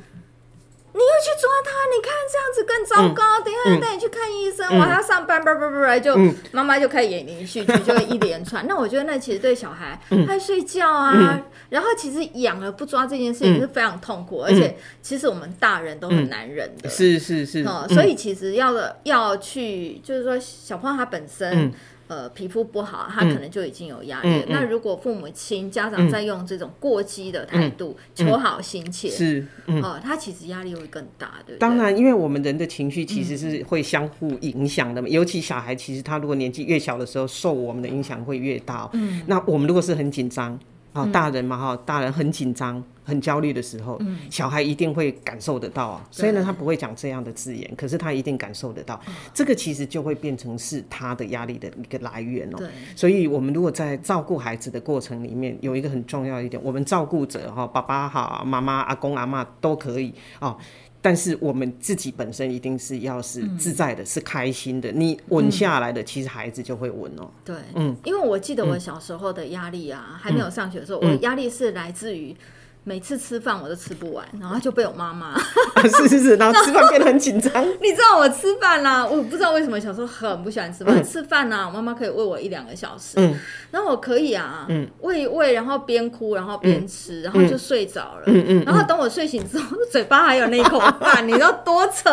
[1.00, 1.70] 你又去抓他？
[1.88, 3.40] 你看这样子更糟糕。
[3.42, 6.14] 等一下带你去看医生，我还要上班，不不不就
[6.52, 8.64] 妈妈就开始演连续剧，就会一连串。
[8.68, 16.90] 那我觉得那其实对小孩，他睡觉啊，然后其实养了不抓这件事情是非常痛苦，而且其实我们大人都很难忍的。
[16.90, 17.64] 是是是。
[17.88, 21.72] 所以其实要的要去，就是说小朋友他本身。
[22.10, 31.58] 呃，皮肤不好，他可能就已经有压力那如果父母亲、家长在用这种过激的态度、嗯、求好心切，是，嗯、呃，他其实压力会更大，对不对？
[31.60, 35.06] 当然，因为我们人的情绪其实是会相互影响的嘛。
[35.06, 38.90] 嗯、尤其小孩，其实他如果年纪越小的时候，受我们的影响会越大。
[38.92, 40.58] 嗯，那我们如果是很紧张。
[40.92, 46.04] 哦，大人嘛哈，大人很紧张、很焦虑的时候，嗯、小孩一定会感受得到啊。
[46.10, 49.00] 虽然他不会讲这样的字眼，可是他一定感受得到。
[49.06, 52.58] 嗯、这个其实就会变成是他的压力的一个来源哦。
[52.58, 52.68] 对。
[52.96, 60.56] 所以，我们如果在照顾孩子的过程里面，有一个很重要一点，我们照顾者哈，爸爸好，妈妈、阿公、阿嬷都可以哦。
[61.02, 64.90] 但是我们自己本身一定是要是自在的，嗯、是开心的。
[64.92, 67.30] 你稳下来的，其实孩子就会稳哦。
[67.44, 72.36] 对，嗯，因为我记得我小时候的压力啊，嗯、还没有上学的时候，嗯、我压力是来自于。
[72.82, 75.28] 每次吃饭我都吃不完，然后就被我妈妈、
[75.74, 75.82] 啊。
[75.82, 77.52] 是是是，然后吃饭变得很紧张。
[77.80, 80.96] 你知道我吃饭啦、啊，我不知道为什么小时候很不喜欢吃饭。
[80.98, 83.38] 嗯、吃饭呢、啊，我妈妈可以喂我一两个小时，嗯，
[83.70, 88.32] 然后我可以啊，嗯，喂一喂，然后边哭，然后边吃，嗯、然后就睡着了，
[88.64, 92.10] 然后等我睡醒之后， 嘴巴还有那一口饭，你知道多扯。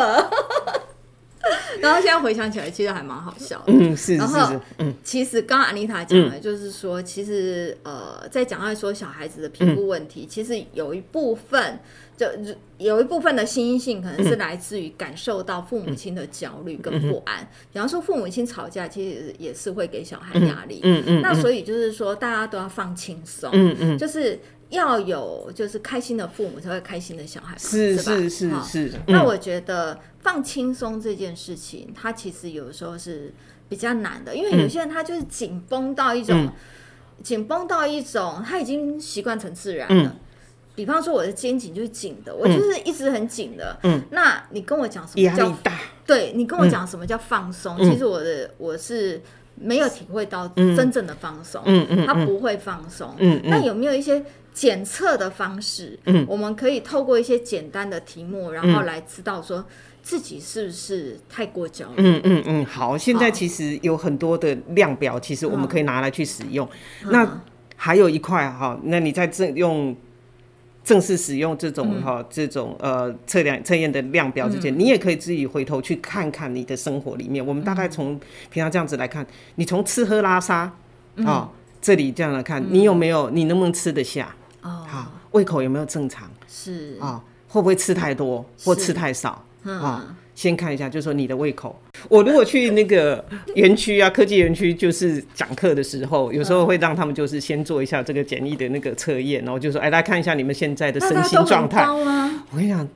[1.82, 3.64] 然后现在回想起来，其实还蛮好笑的。
[3.68, 11.80] 嗯，是，然后，嗯，其实刚刚安妮塔讲的，就是说，其实呃，在讲到说小孩子的皮肤问题，其实有一部分，
[12.16, 12.28] 就
[12.78, 17.48] 有一部分的心因性，可能是来自于感受到父母亲的焦虑跟不安。
[17.72, 20.82] 比方说，父母亲吵架，其实也是会给小孩压力。
[20.84, 21.22] 嗯嗯。
[21.22, 23.50] 那所以就是说，大家都要放轻松。
[23.54, 23.98] 嗯嗯。
[23.98, 24.40] 就是。
[24.70, 28.92] 要有就是开心的父母才会开心的小孩，是是是是，是。
[29.08, 33.34] 那我觉得放轻松这件事情，它其实有时候是
[33.70, 36.50] 比较难的，因为有些人他就是紧绷到一种，
[37.24, 40.14] 紧绷到一种，他已经习惯成自然了。
[40.76, 43.80] 比方说我的肩颈就是紧的，我就是一直很紧的。
[43.84, 45.80] 嗯，那你跟我讲什么叫大？
[46.06, 47.78] 对，你跟我讲什么叫放松？
[47.78, 49.22] 其实我的我是
[49.56, 51.62] 没有体会到真正的放松。
[51.66, 53.16] 嗯嗯，他不会放松。
[53.18, 54.22] 嗯，那有没有一些？
[54.58, 59.64] 检测的方式，嗯，我们可以透过一些简单的题目，然后来知道说
[60.08, 61.96] 自己是不是太过焦虑。
[61.98, 66.66] 嗯嗯嗯，好，现在其实有很多的量表，其实我们可以拿来去使用。
[67.04, 67.42] 嗯、那
[67.76, 69.94] 还有一块哈，那你在正用
[70.82, 77.46] 正式使用这种哈、嗯、这种呃测量测验的量表之前，嗯、你也可以自己回头去看看你的生活里面。
[77.46, 78.18] 我们大概从
[78.50, 80.72] 平常这样子来看，你从吃喝拉撒
[81.26, 84.34] 啊、这里这样来看，你有没有你能不能吃得下？
[84.62, 84.86] 哦。
[84.88, 86.32] 好，胃口有没有正常？
[86.48, 86.98] 是。
[87.02, 89.44] 啊，会不会吃太多或吃太少
[89.76, 90.16] 啊？
[90.36, 91.76] 先看一下，就是说你的胃口。
[92.10, 93.26] 我如果去那个
[93.56, 101.84] 园区啊，科技园区，就是讲课的时候，有时候会让他们就是先做一下这个简易的那个测验，然后就说，哎，来看一下你们现在的身心状态。
[101.90, 102.88] 我跟你讲，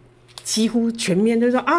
[0.43, 1.73] 几乎全面都说啊。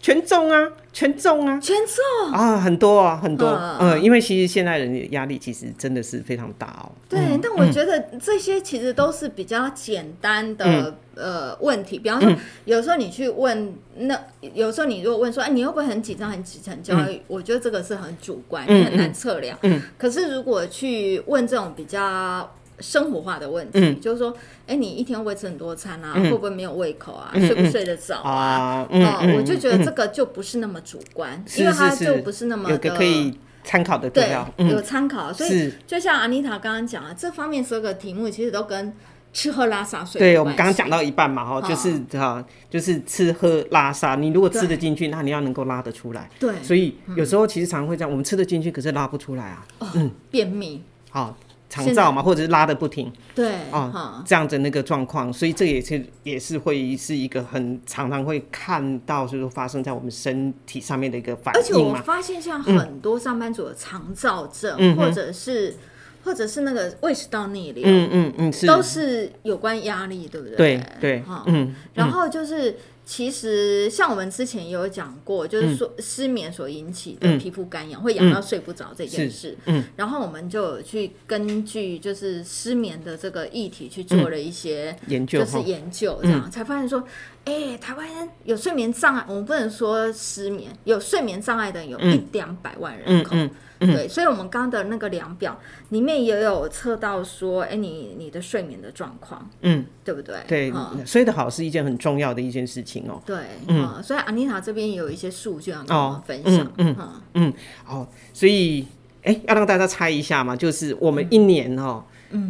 [0.00, 2.32] 全中啊，全中啊，全中？
[2.32, 3.48] 啊，很多啊，很多，
[3.80, 6.92] 嗯，因为其实现在人的压力其实真的是非常大哦。
[7.08, 12.32] 对，但我觉得这些其实都是比较简单的呃问题，比方说
[12.64, 14.16] 有时候你去问，那
[14.54, 17.20] 有时候你如果问说，哎，你会不会很紧张、很紧张、焦虑？
[17.26, 19.58] 我觉得这个是很主观，很难测量。
[19.62, 22.48] 嗯，可是如果去问这种比较。
[22.80, 24.30] 生活化的问题，嗯、就是说，
[24.66, 26.12] 哎、欸，你一天会吃很多餐啊？
[26.16, 27.30] 嗯、会不会没有胃口啊？
[27.34, 28.86] 嗯、睡不睡得着啊？
[28.90, 35.32] 嗯，嗯我就觉得这个就不是那么主观，嗯、因为它就不是那么的有个可以参考的对，嗯、有参考。
[35.32, 38.92] 所以，就像安妮塔刚刚讲的，这方面所有的题目其实都跟
[39.32, 40.18] 吃喝拉撒睡。
[40.18, 44.14] 对，我们刚刚讲到一半嘛，哈，就是哈，就是吃喝拉撒。
[44.14, 46.30] 你如果吃得进去，那你要能够拉得出来。
[46.38, 49.66] 对，所以有时候其实常常会这样，我们吃得进去，可是拉不出来啊。
[49.94, 50.82] 嗯，便秘。
[51.10, 51.36] 好。
[51.68, 61.60] 肠躁嘛，或者是拉的不停，对啊，这样的那个状况，所以这也是也是会是一个很常常会看到，就是发生在我们身体上面的一个反应。
[61.60, 65.76] 而且我发现像很多上班族的肠燥症，或者是
[66.24, 70.56] 或者是那个胃食道逆流，嗯嗯嗯，都是有关压力，对不对？
[70.56, 72.76] 对对，嗯，然后就是。
[73.08, 79.56] 其实像我们之前也有讲过，就是说失眠所引起的皮肤干痒，会痒到睡不着这件事。
[79.64, 87.02] 嗯，然后我们就去根据就是失眠的这个议题去做了一些研究，就是研究这样才发现说，
[87.48, 88.06] 哎，台湾
[88.44, 93.34] 有睡眠障碍，我们不能说失眠，有睡眠障碍的有一两百万人口。
[93.80, 95.56] 对，所以，我们刚刚的那个量表
[95.90, 100.36] 里面也有测到说，哎，你你的睡眠的状况，嗯，对不对？
[100.48, 100.72] 对，
[101.06, 103.22] 睡得好是一件很重要的一件事情哦。
[103.24, 103.36] 对，
[103.68, 106.96] 嗯，所以安妮塔这边也有一些数据要跟我们分享，嗯
[107.34, 107.52] 嗯，
[107.84, 108.84] 好，所以，
[109.22, 112.02] 哎，要让大家猜一下嘛，就是我们一年哦，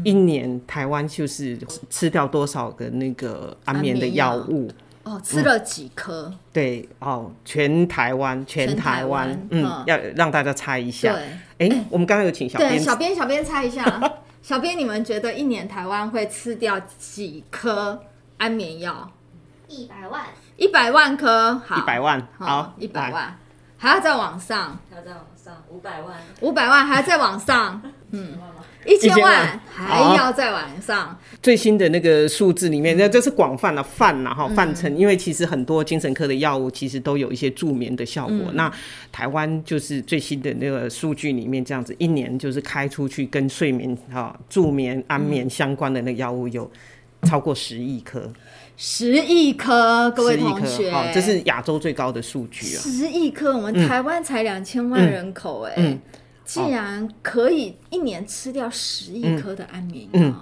[0.05, 1.59] 一年台湾就是
[1.91, 4.71] 吃掉多少个那个安眠的药物？
[5.09, 6.39] 哦，吃了几颗、嗯？
[6.53, 11.13] 对哦，全台湾，全台湾，嗯，嗯，要让大家猜一下。
[11.13, 11.23] 对，
[11.67, 13.85] 哎、欸，我们刚刚有请小编，对，小编，小编猜一下，
[14.43, 18.05] 小编，你们觉得一年台湾会吃掉几颗
[18.37, 19.11] 安眠药？
[19.69, 23.37] 一百万，一百万颗，好，一百万，好，一百万，
[23.79, 28.39] 还要再往上，还要再往上，五百万，五百万还要再往上，嗯。
[28.89, 29.61] 一千万。
[29.71, 31.17] 还要再往上。
[31.41, 38.37] 最新的那个数字里面，那这是广泛的泛呐哈泛称，因为其实很多精神科的药物其实都有一些助眠的效果。
[38.49, 38.73] 嗯、那
[39.13, 46.69] 台湾就是最新的那个数据里面这样子，一年就是开出去跟睡眠哈助眠安眠相关的那个药物有
[47.23, 48.29] 超过十亿颗，
[48.77, 55.83] 十亿颗，各位同学，好，这是亚洲最高的数据啊，十亿颗，我们台湾才两千万人口哎、欸。
[55.83, 55.91] 嗯。
[55.93, 56.01] 嗯
[56.49, 60.35] 既然可以一年吃掉十亿颗的安眠药，嗯，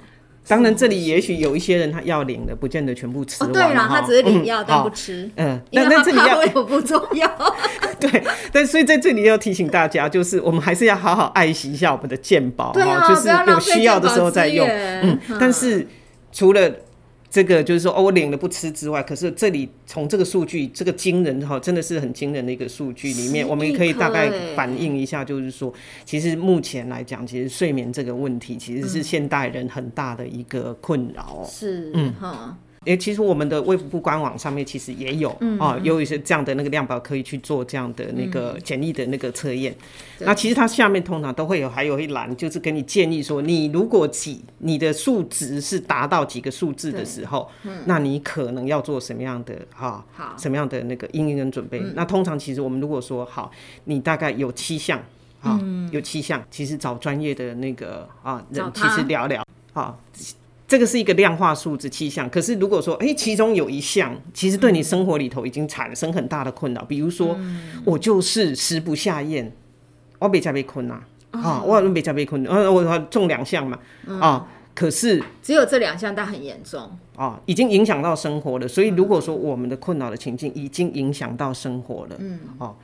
[0.47, 3.51] 当然这里也许有一些人他要领的不见得全部吃完。
[3.51, 7.29] 哦，对了，他只是领药但不吃，嗯，因为他怕胃不重要。
[7.99, 14.64] 对，但所以在这里要提醒大家，就是我们还是要好好爱惜一下我们的健保，对啊，就是有需要的时候再用。
[14.69, 15.85] 嗯，但是
[16.31, 16.73] 除了。
[17.37, 25.70] 这个就是说，哦，我领了不吃之外，可是这里从这个数据，这个惊人哈，真的是很惊人的一个数据里面，我们可以大概反映一下，就是说，
[26.07, 31.44] 其实目前来讲，其实睡眠这个问题，其实是现代人很大的一个困扰。
[31.46, 32.57] 是，嗯，哈。
[32.87, 39.75] 诶，其实我们的卫福部官网上面其实也有啊，有一些这样的那个量表可以去做这样的那个简易的那个测验。
[40.20, 47.51] 那其实它下面通常都会有还有一栏，就是给你建议说，你如果几你的数值是达到几个数字的时候，
[47.87, 50.35] 那你可能要做什么样的哈，好。
[50.38, 51.83] 什么样的那个应用跟准备。
[51.94, 53.51] 那通常其实我们如果说好，
[53.85, 55.03] 你大概有七项
[55.42, 59.96] 啊，有七项，其实找专业的那个啊人其实聊聊啊。
[60.68, 67.38] 这个是一个量化数字七项，可是如果说，哎，其中有一项其实对你生活里头已经产生很大的困扰，比如说，
[67.85, 69.52] 我就是食不下咽，
[70.18, 71.00] 我没加被困呐，
[71.31, 73.79] 啊，我没加被困，呃，我中两项嘛，
[74.20, 78.66] 啊，可是只有这两项，但很严重，啊，已经影响到生活了。
[78.66, 82.74] 所以如果说我们的困扰的情境已经影响到生活了，嗯，哦，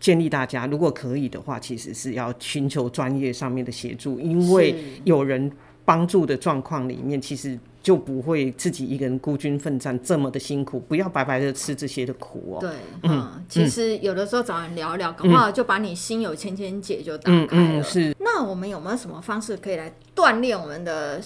[0.00, 5.52] 建议大家如果可以的话，其实是要寻求专业上面的协助，因为有人。
[5.86, 12.60] 帮助的状况里面，其实就不会自己一个人孤军奋战这么的辛苦，不要白白的吃这些的苦哦。
[12.60, 12.70] 对，
[13.04, 17.46] 嗯，其实有的时候找人聊聊，搞不好就把你心有千千结就打开了。
[17.52, 18.14] 嗯嗯，是。
[18.18, 21.22] 那我们有没有什么方式可以来锻炼我们的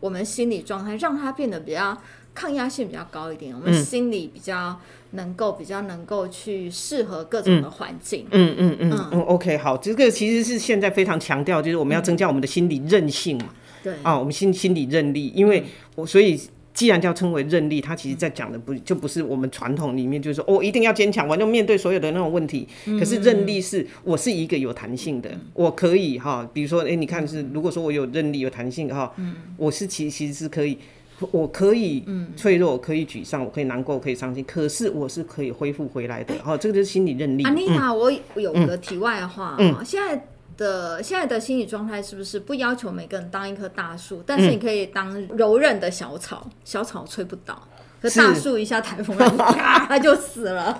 [0.00, 1.96] 我们心理状态，让它变得比较
[2.34, 3.54] 抗压性比较高一点？
[3.54, 4.76] 我们心里比较
[5.12, 8.26] 能够比较能够去适合各种的环境。
[8.32, 9.20] 嗯嗯嗯嗯，嗯。
[9.22, 13.46] OK，好，这个其实是现在非常强调，就是我们要增加我们的心理韧性嘛。
[13.82, 15.64] 对啊，我们心心理韧力，因为
[15.94, 16.40] 我所以
[16.72, 22.66] 既然叫称为韧力，它其实在讲的不就不是我们传统里面就是说哦一定要坚强，我就面对所有的那种问题。
[22.98, 29.12] 可是韧力是我是一个有弹性的，我可以哈，比如说哎，你看是如果说我有韧力有弹性哈，
[29.56, 30.78] 我是其其实是可以，
[31.32, 32.04] 我可以
[32.36, 36.34] 脆弱，可以沮丧，我可以难过，可以伤心，可是我是可以恢复回来的。
[36.36, 37.42] 哈，这个就是心理韧力。
[37.42, 40.24] 安妮塔，我有个题外话，嗯，现在。
[40.60, 47.66] 的现在的心理状态是不是不要求每个人当一棵大树，但是你可以当柔韧的小草，小草吹不倒，
[48.02, 50.78] 可大树一下台风来， 啪，它就死了。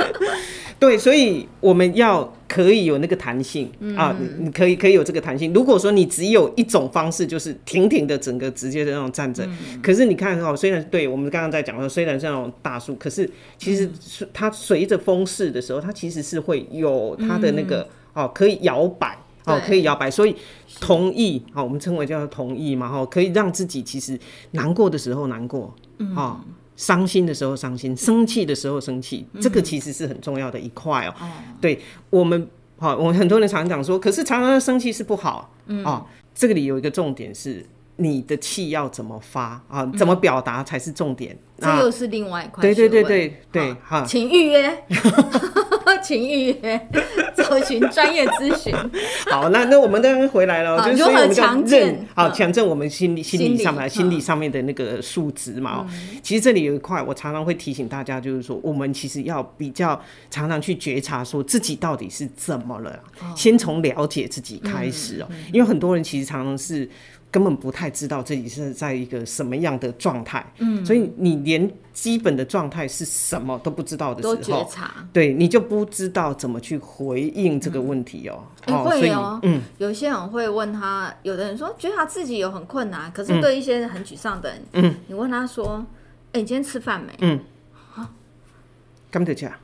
[0.78, 5.54] 对，所以我们要可以有那个弹性、嗯、啊，你可以可以有这个弹性。
[5.54, 13.88] 如果说你只有一种方式，就是挺挺的整个直接的那种站着，嗯、可是你看哦，虽然对我们刚刚在讲说，虽然是那种大树，可是其实
[14.34, 17.80] 它随着风势的时候，它其实是会有它的那个。
[17.80, 17.86] 嗯
[18.18, 20.34] 哦，可以摇摆，哦，可以摇摆，所以
[20.80, 24.18] 同意，好，我们称为叫做同意嘛，哈，可以让自己其实
[24.50, 25.72] 难过的时候难过，
[26.16, 31.14] 啊，伤心的时候伤心，生气的时候生气，这个其实是很重要的一块哦。
[31.60, 31.78] 对
[32.10, 35.54] 我们，好，我们很多人常常讲说，可是常常生气是不好，
[35.84, 36.04] 啊，
[36.34, 42.62] 这个里有一个重点是，你的气要怎么发啊，怎么表达才是重点，这又是另外一块。
[42.62, 44.84] 对对对对对，好，请预约。
[45.98, 46.88] 请预约，
[47.36, 48.74] 找寻专业咨询。
[49.30, 55.86] 好，那那我们刚刚回来了，就是所以我们叫认，好，强正我们心理心理上面心理上面的那个数值嘛。
[56.22, 62.98] 其实这里有一块，我常常会提醒大家，就是说，我们其实要比较常常去觉察，说自己到底是怎么了，
[63.36, 65.28] 先从了解自己开始哦。
[65.52, 66.88] 因为很多人其实常常是。
[67.30, 78.44] 根本不太知道自己是在一个什么样的状态，嗯，所以你连基本的状态是什么都不知道的时候，觉察，对，你就不知道怎么去回应这个问题哦。
[78.64, 85.84] 哎，会哦，嗯，有些人会问他，有的人说觉得他自己有很困难，可是对一些很沮丧的人，嗯，你问他说，
[86.32, 87.12] 哎，你今天吃饭没？
[87.20, 87.40] 嗯，
[89.10, 89.54] 甘得加。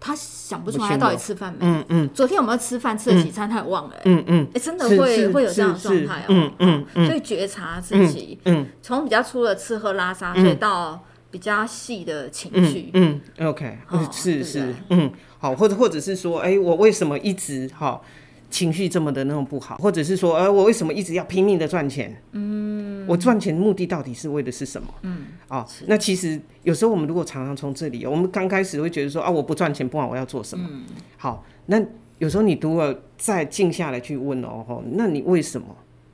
[0.00, 1.58] 他想不出来他到底吃饭没？
[1.60, 2.10] 嗯嗯。
[2.14, 2.96] 昨天有没有吃饭？
[2.96, 3.48] 吃了几餐？
[3.48, 3.96] 他也忘了。
[4.04, 4.46] 嗯嗯。
[4.54, 6.24] 哎，真的会会有这样的状态哦。
[6.28, 7.06] 嗯嗯嗯。
[7.06, 12.90] 所以觉察自己，嗯，从比较粗的吃喝拉撒，所以到比较细的情绪。
[12.94, 13.78] 嗯，OK，
[14.10, 18.00] 是是，嗯，好，或者或者是说，哎，我为什么一直哈？
[18.50, 22.16] 情绪这么的那种不好，或者是说，呃，我为什么一直要拼命的赚钱？
[22.32, 24.88] 嗯，我赚钱的目的到底是为的是什么？
[25.02, 30.66] 嗯，啊、哦，那其实有时候我们如果常常从这里，我们刚开始会觉得说，啊，我不赚钱，不管我要做什么。
[30.70, 30.84] 嗯，
[31.16, 31.78] 好，那
[32.18, 35.66] 有时候你如果再静下来去问哦，那你为什么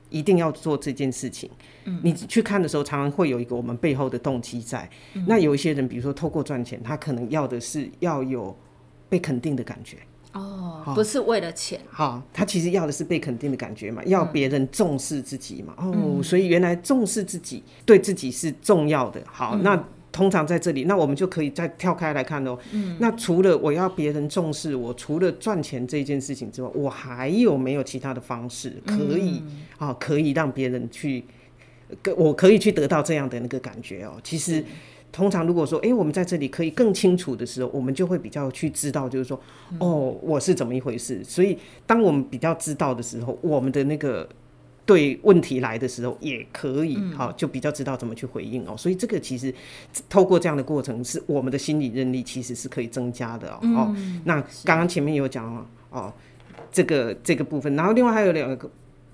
[0.09, 1.49] 一定要做这件事情？
[1.85, 4.89] 嗯，你去看的时候，常常会有一个我们背后的动机在。
[5.13, 8.55] 嗯、那有一些人，比如说透过赚钱，他可能要的是要有
[9.07, 9.97] 被肯定的感觉。
[10.35, 15.73] 哦，不是为了钱，好，他其实要的是被肯定的感觉嘛，要别人重视自己嘛。
[15.77, 19.21] 哦，所以原来重视自己，对自己是重要的。
[19.25, 19.81] 好，那
[20.11, 22.57] 通常在这里，那我们就可以再跳开来看哦。
[22.73, 29.41] 嗯，那除了我要别人重视我，除了赚钱这件事情之外，我还有没有其他的方式可以
[29.77, 29.95] 啊？
[29.97, 31.23] 可以让别人去，
[32.17, 34.15] 我可以去得到这样的那个感觉哦。
[34.21, 34.63] 其实。
[35.15, 39.39] 通常如果说，哎、欸，我们在这里可以更清楚的时候，我们就会比较去知道，就是说，
[39.79, 41.23] 哦，我是怎么一回事。
[41.23, 41.57] 所以，
[41.87, 44.27] 当我们比较知道的时候，我们的那个
[44.85, 48.75] 对问题来的时候，也可以，好，就比较知道怎么去回应哦。
[48.77, 49.55] 所以，这个其实
[50.09, 53.95] 透过这样的过程，是我们的心理韧力其实是可以增加的哦。
[54.25, 56.13] 那刚刚前面有讲了哦，
[56.73, 58.69] 这个这个部分，然后另外还有两个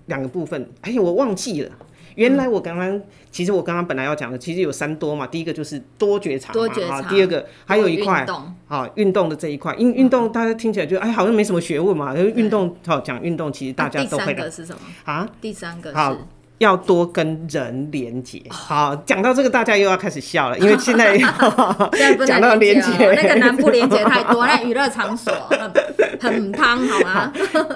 [0.07, 1.71] 两个部分，哎呀，我忘记了。
[2.15, 5.27] 原来我刚刚，嗯、其实我刚刚本来要讲的，其实有三多嘛。
[5.27, 7.01] 第一个就是多觉察嘛，多觉察。
[7.03, 8.25] 第二个还有一块，
[8.67, 12.15] 啊，运动的这一块，因运动大家听起来就哎好像没什么学问嘛。
[12.17, 14.25] 因为运动，好讲运动，其实大家都会。
[14.25, 15.29] 第三个是什么啊？
[15.39, 16.17] 第三个好。
[16.61, 21.17] 要多跟人连接，好，讲到这个大家又要开始笑了，因为现在
[22.27, 25.33] 讲到连接，那个南部连接太多，那娱乐场所
[26.21, 27.33] 很汤，好吗？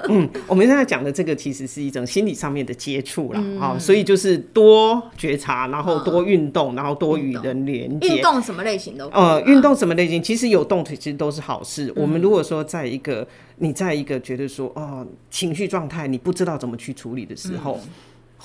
[0.08, 8.06] 嗯，我们现在讲的这个其实是一种心理上面的接触了，好，所以就是多觉察，然后多运动，然后多与人连接。
[8.06, 11.92] 运动什么类型都呃，运动什么类型，其实有动其实都是好事。
[11.96, 13.26] 我们如果说在一个
[13.56, 17.80] 你在一个觉得说哦情绪状态你不知道怎么去处理的时候。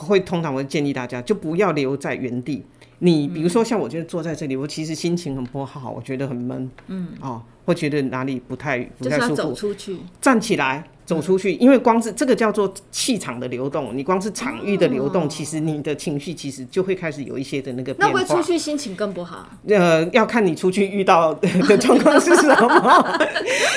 [0.06, 2.64] 会通常会建议大家就不要留在原地。
[3.00, 10.88] 你比如说像我，觉得坐在这里，我其实心情很不好，我觉得很闷，嗯，哦，会觉得哪里不太不太舒服，走出去，站起来。
[11.12, 18.18] 走出去，因为光是这个叫做气场的流动，你光是场域的流动，其实你的情绪其实就会开始有一些的那个变化。
[18.18, 19.50] 那会出去心情更不好？
[19.68, 21.34] 呃，要看你出去遇到
[21.68, 23.20] 的状况是什么。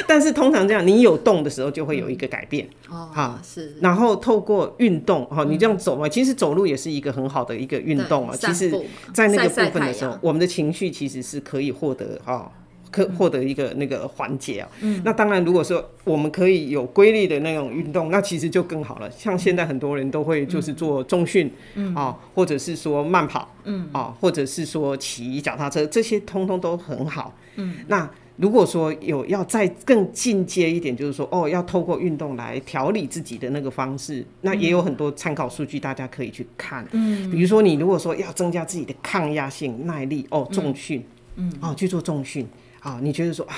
[0.07, 2.69] 但是通常这样，你有动的时候就会有一个改变。
[2.89, 3.75] 哦，好，是。
[3.81, 8.37] 然后透过运动，哈，你这样走嘛，其实走路也是一个很好的一个运动啊。
[8.39, 8.71] 其实，
[9.13, 12.49] 在那个部分的时候，我们的情绪其实是可以获得哈。
[12.95, 19.11] 可获得一个那个缓解啊，嗯，那当然，如果说我们可以有规律的那种运动，那其实就更好了。
[19.11, 21.93] 像现在很多人都会就是做重训，嗯。
[21.97, 23.89] 啊，或者是说慢跑，嗯。
[23.91, 27.37] 啊，或者是说骑脚踏车，这些通通都很好。
[27.57, 36.87] 嗯，那如果说有要再更进阶一点，就是说哦，要透过运动来调理自己的那个方式，那也有很多参考数据，大家可以去看。
[36.93, 42.47] 嗯，比如说你如果说要增加自己的抗压性、耐力，哦，重训，嗯，哦，去做重训。
[42.85, 43.55] 啊，你觉得说啊，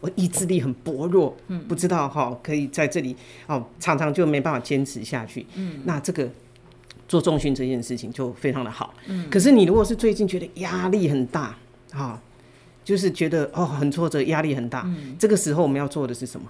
[0.00, 3.14] 我意志力很薄弱，嗯，不知道哈，可以在这里
[3.46, 6.28] 哦，常常就没办法坚持下去，嗯，那这个
[7.06, 11.56] 做重训这件事情就非常的好，嗯，可是你如果是最近觉得压力很大，
[11.92, 12.20] 哈，
[12.84, 16.46] 就是觉得哦很挫折，压力很大，嗯，这个时候我们要做的是什么？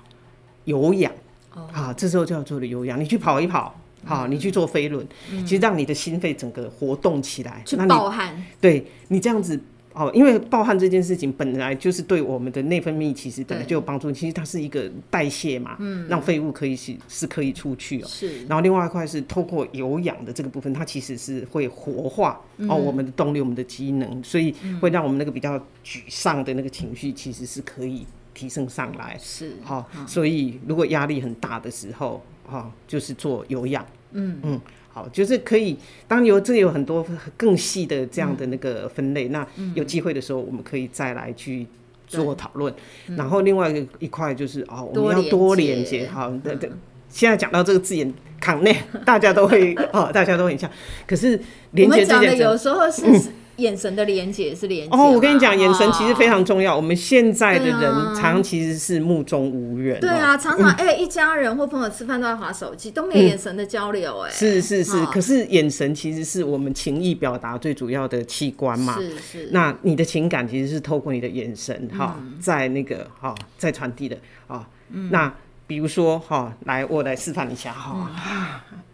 [0.64, 1.12] 有氧，
[1.52, 5.06] 哦，啊，这时候就要做的有氧，你去跑一跑，好，你去做飞轮，
[5.44, 9.60] 其实让你的心肺整个活动起来，去暴汗，对你这样子。
[9.94, 18.06] 哦，因为暴汗这件事情本来就是对我们的内分泌其实本来就有帮助，其实它是一个代谢嘛，嗯，让废物可以是是可以出去哦。
[18.08, 18.44] 是。
[18.46, 29.16] 然后另外一块是透过有氧的这个部分，它其实是会活化哦我们的动力、我们的机能，所以会让我们那个比较沮丧的那个情绪其实是可以提升上来。
[29.20, 29.52] 是。
[29.62, 33.86] 好，所以如果压力很大的时候，哈，就是做有氧。
[34.10, 34.60] 嗯嗯。
[34.94, 35.76] 好，就是可以。
[36.06, 37.04] 当然有这有很多
[37.36, 41.66] 更细的这样的那个分类，嗯、那有机会的时候，我们可以再来去
[42.06, 42.72] 做讨论。
[43.08, 46.06] 嗯、然后另外一个一块就是哦，我们要多连接。
[46.06, 46.70] 好，对对。
[47.08, 50.70] 现在讲到这个字眼，connect，大家都会哦，大家都很像。
[51.06, 51.40] 可是
[51.72, 53.02] 连接这件事，有时候是
[53.56, 55.10] 眼神的连接是连接哦。
[55.10, 56.74] 我跟你讲，眼神其实非常重要。
[56.74, 57.80] 我们现在的人
[58.14, 60.00] 常常其实是目中无人。
[60.00, 64.20] 对啊，常常哎，一家人或朋友吃饭都在划手机，都没有眼神的交流。
[64.20, 65.04] 哎，是是是。
[65.06, 68.98] 可是眼神其实是我们情意表达最主要的器官嘛。
[68.98, 69.48] 是是。
[69.52, 74.66] 那你的情感其实是透过你的眼神哈，在那个哈，在传递的啊。
[75.10, 75.32] 那
[75.66, 78.10] 比如说哈，来我来示范一下哈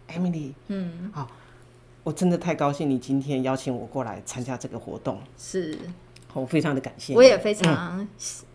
[0.09, 1.27] ，Emily，嗯，好。
[2.03, 5.77] 我真的太高兴，你今天邀请我过来参加这个活动，是，
[6.33, 7.13] 我非常的感谢。
[7.13, 8.07] 我也非常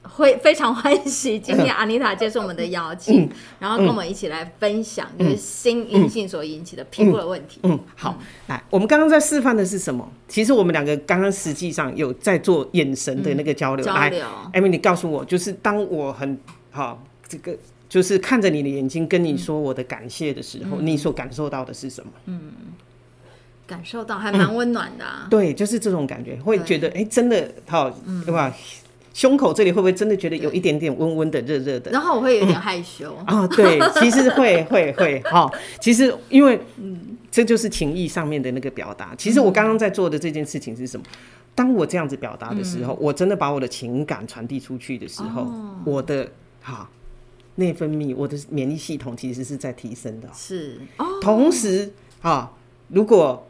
[0.03, 3.31] 会非常欢喜今天阿妮塔接受我们的邀请，
[3.61, 7.61] 然后跟我们一起来分享就是心因性所引起的皮肤的问题。
[7.63, 8.19] 嗯，好，
[8.49, 10.11] 来，我们刚刚在示范的是什么？
[10.27, 13.85] 其实我们两个刚刚实际上有在做眼神的那个交流。
[13.85, 14.25] 交流。
[14.55, 16.37] Emily，你告诉我，就是当我很
[16.73, 17.57] 好，这个
[17.89, 22.11] 就是看着你的眼睛跟你说我的感谢的时候，你所感受到的是什么？
[22.25, 22.53] 嗯。
[23.67, 25.23] 感受到还蛮温暖的，啊。
[25.25, 27.91] 嗯，对，就是这种感觉，会觉得哎，真的好，
[28.25, 28.55] 对吧？
[29.13, 31.91] 胸口这里会不会真的觉得有一点点温温的，热热的？
[31.91, 33.15] 然后我会有点害羞。
[33.15, 33.39] 啊，嗯。
[33.41, 35.51] 哦，对，其实会会会，好，
[35.81, 39.15] 其实因为嗯，这就是情意上面的那个表达。
[39.17, 41.07] 其实我刚刚在做的这件事情是什么？
[41.55, 46.87] 当我这样子表达的时候，嗯，我真的把我的情感传递出去的时候，哦，我的哈
[47.55, 50.79] 内分泌，我的免疫系统其实是在提升的，是，
[51.23, 51.91] 同时
[52.21, 52.53] 啊，
[52.89, 53.49] 如果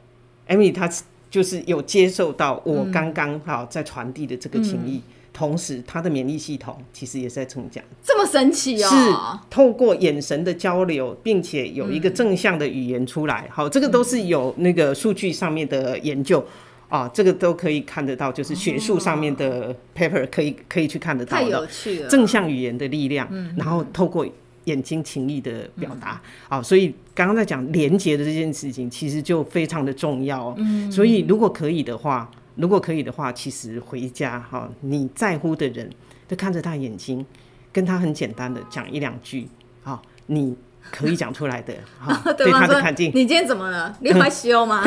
[0.48, 0.90] Emily 她
[1.28, 8.88] 就是有接受到我刚刚好在传递的这个情谊，嗯、同时他的免疫系统其实也是在成长，这么神奇哦！
[8.88, 16.42] 是透过眼神的交流，并且有一个正向的语言出来，好，这个都是有那个数据上面的研究
[16.88, 24.24] 啊，这个都可以看得到，就是学术上面的 paper 可以可以去看得到的，太有趣了，正向语言的力量，然后透过。
[24.66, 30.54] 眼睛情意的表达，好，所以刚刚在讲连接的这件事情，其实就非常的重要。
[30.58, 35.88] 嗯，所以如果可以的话，如果可以的话，其实回家哈，你在乎的人，
[36.28, 37.24] 就看着他眼睛，
[37.72, 39.48] 跟他很简单的讲一两句，
[39.82, 40.56] 好，你
[40.90, 43.08] 可以讲出来的，哈， 对他的肯定。
[43.14, 43.96] 你今天怎么了？
[44.00, 44.82] 你发烧吗？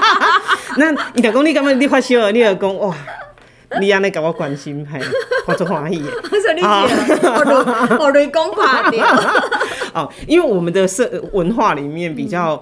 [0.78, 1.70] 那你老公，你干嘛？
[1.72, 2.32] 你发烧了？
[2.32, 2.96] 你老公哇？
[3.78, 4.98] 你安尼给我关心，嘿，
[5.46, 6.10] 我足欢喜的。
[7.22, 9.06] 我我雷公垮掉。
[9.94, 12.60] 哦，因为我们的社文化里面比较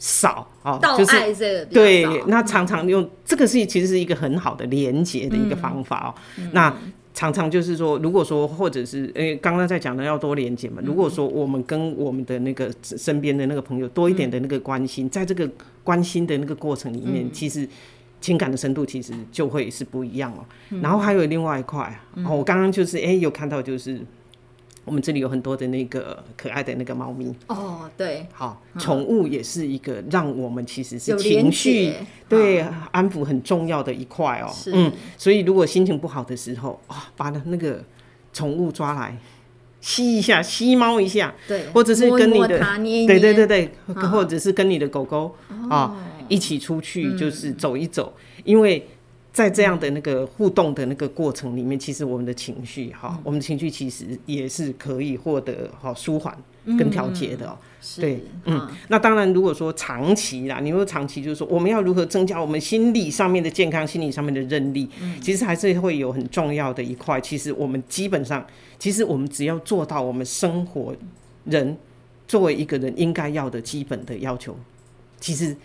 [0.00, 6.14] 少哦，就是对，那常常用这个是其实是一个很好的连接的一个方法哦。
[6.52, 6.74] 那
[7.14, 10.82] 常常就是说，如果说或者是诶，刚刚在讲的要多连接嘛。
[10.84, 15.48] 如果说我们跟我们的那个身边的那个朋友多一点的那个关心，在这个
[15.84, 17.68] 关心的那个过程里面，其实。
[18.20, 20.44] 情感的深度其实就会是不一样哦。
[20.70, 24.00] 嗯、然后还有另外一块，嗯、哦，我刚刚就是哎、欸、有看到就是
[24.84, 27.32] 我们这里有很多的那个可爱的那个猫咪。
[27.46, 31.92] 哦，对，好，宠物也是一个让我们其实是情绪
[32.28, 34.50] 对安抚很重要的一块哦。
[34.72, 37.84] 嗯，所以如果心情不好的时候啊、哦，把那个
[38.32, 39.16] 宠物抓来
[39.80, 42.58] 吸一下，吸猫一下，对，或者是跟你的
[43.06, 45.36] 对对对对，哦、或者是跟你的狗狗
[45.70, 45.94] 啊。
[46.28, 48.86] 哦一起出去就是走一走，嗯、因为
[49.32, 56.36] 在这样的那个互动的那个过程里面，其实我们的情绪哈，嗯、我们的情绪其实也是可以获得好舒缓
[56.76, 57.46] 跟调节的。
[57.46, 58.14] 嗯、对，
[58.46, 67.20] 嗯，嗯那当然，如果说长期啦，你说长期就是说我们要如何增加我们心理上面的健康，心理上面的韧力，嗯、其实还是会有很重要的一块。
[67.20, 68.44] 其实我们基本上，
[68.76, 70.92] 其实我们只要做到我们生活
[71.44, 71.76] 人
[72.26, 74.56] 作为一个人应该要的基本的要求，
[75.20, 75.56] 其实。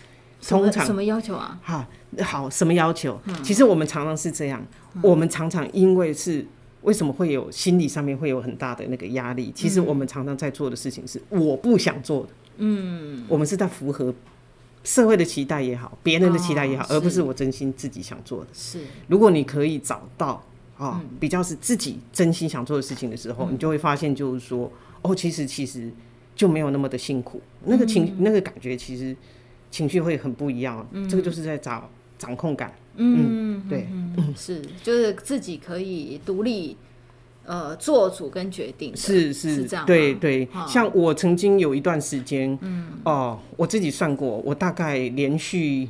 [0.46, 1.58] 通常什么要求啊？
[1.64, 1.86] 好，
[2.22, 3.20] 好，什么要求？
[3.26, 4.62] 嗯、其实我们常常是这样，
[4.96, 6.46] 嗯、我们常常因为是
[6.82, 9.52] 为什么会有心理上面会有很大的那个压力？
[9.56, 12.30] 其实我们常常在做的事情是我不想做的。
[12.58, 14.14] 嗯，我们是在符合
[14.84, 18.48] 社会的期待也好，别人的期待也好，哦、而不是我真心自己想做的。
[18.54, 20.44] 是，如果你可以找到
[20.78, 24.70] 啊，嗯、比较是自己真心想做的事情的时候，嗯、你就会发现，就是说，
[25.02, 25.90] 哦，其实其实
[26.36, 29.16] 就没有那么的辛苦，那个情、嗯、那个感觉其实。
[29.74, 32.72] 情绪会很不一样，嗯、这个就是在找掌控感。
[32.96, 36.78] 嗯，嗯对，嗯、 是，就是自己可以独立
[37.44, 38.96] 呃做主跟决定。
[38.96, 39.84] 是是，是这样。
[39.84, 45.90] 对对，哦、像我曾经有一段时间，嗯哦，我自己算过，我大概连续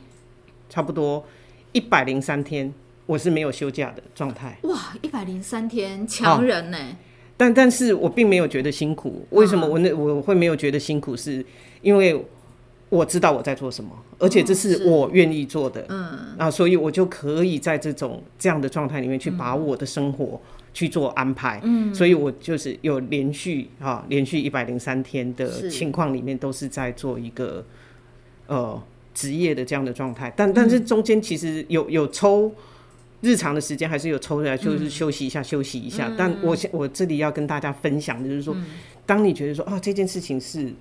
[0.69, 1.21] 差不多
[1.73, 2.73] 一百零三天，
[3.05, 4.57] 我是没有休假的状态。
[4.63, 6.95] 哇，一百零三天，强人呢、哦？
[7.35, 9.27] 但但是我并没有觉得辛苦。
[9.31, 11.17] 为什么我那我会没有觉得辛苦？
[11.17, 11.45] 是
[11.81, 12.25] 因为。
[12.93, 13.89] 我知道我在做什么，
[14.19, 20.39] 而且这是我愿意做的，嗯，啊，所以我就可以在这种这样的状态里面去把我的生活
[20.73, 27.65] 去做安排，嗯，所以我就是有连续啊，连续一百零三天的情况里面都是在做一个，
[28.45, 28.79] 呃，
[29.15, 32.51] 职业的这样的状态，但但是中间其实有有抽
[33.21, 36.11] 日常的时间，还是有抽出来，就是休息一下，休息一下。
[36.15, 38.55] 但我我这里要跟大家分享的就是说，
[39.05, 40.71] 当你觉得说啊这件事情是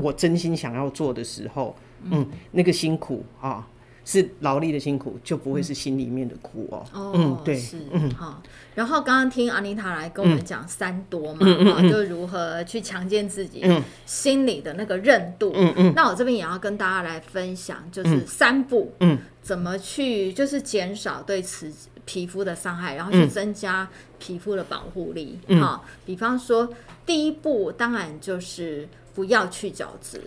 [0.00, 3.66] 我真心想要做的时候，嗯，那个辛苦啊。
[4.02, 6.84] 是劳力的辛苦，就不会是心里面的苦哦。
[6.92, 8.42] 哦，嗯，对，是，嗯，好。
[8.74, 13.62] 然后刚刚听阿妮塔来跟我们讲三多嘛，啊，就如何去强健自己
[14.06, 15.52] 心里的那个韧度。
[15.54, 15.92] 嗯嗯。
[15.94, 21.70] 那我这边也要跟大家来分享，就是三步，嗯，怎么去就是减少对此
[22.04, 23.86] 皮肤的伤害，然后去增加
[24.18, 25.38] 皮肤的保护力。
[25.60, 26.68] 哈，比方说，
[27.06, 30.22] 第一步当然就是不要去角质。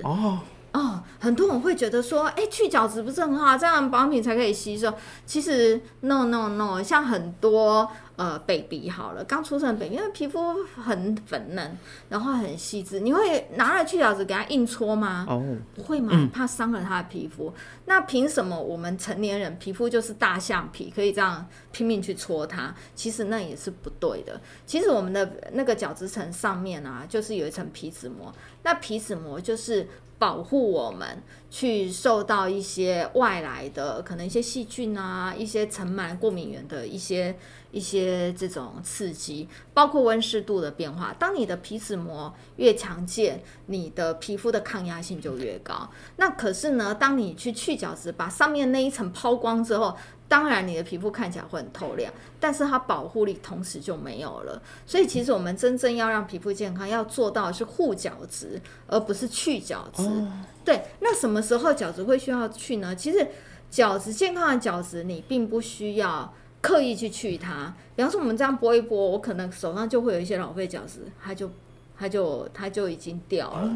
[0.74, 4.92] 哦，很多人会觉得说，哎、欸，去角质不是很好，这样保养品才可以吸收。
[5.26, 11.78] 其实，no no no，像很多呃，baby 好了，刚出生的 baby，因为皮肤很粉嫩，
[12.10, 15.28] 然后很细致，你会拿来去角质给他硬搓吗？
[15.30, 15.44] 哦，
[15.76, 17.54] 不会吗，怕伤了他的皮肤。
[17.56, 22.74] 嗯、那凭什么我们成年人皮肤就是大象皮，可以这样拼命去搓它？
[22.96, 24.42] 其实那也是不对的。
[24.66, 29.88] 其实我们的那个角质层上面啊，就是有一层皮脂膜，那皮脂膜就是。
[30.24, 37.36] 保护我们去受到一些外来的，可能一些细菌啊，一些尘螨、过敏原的一些
[37.72, 41.14] 一些这种刺激，包括温湿度的变化。
[41.20, 45.90] 当你的皮脂膜越强健，你的皮肤的抗压性就越高。
[46.16, 49.94] 那可是呢，当你去去角质，把上面那一层抛光之后。
[50.34, 54.60] 当然，你的皮肤看起来会很透亮，但是它保护力同时就没有了。
[54.84, 60.02] 所以，其实我们真正要让皮肤健康，要做到的是护角质，而不是去角质。
[60.02, 60.28] 哦、
[60.66, 62.96] 对，那什么时候角质会需要去呢？
[62.96, 63.28] 其实，
[63.70, 67.72] 角质健康的角质，你并不需要刻意去去它。
[67.96, 71.48] 比方说，我们这样拨一拨，我可能手上就会有一些老废角质，它就
[71.96, 73.68] 它就它就已经掉了。
[73.68, 73.72] 哦、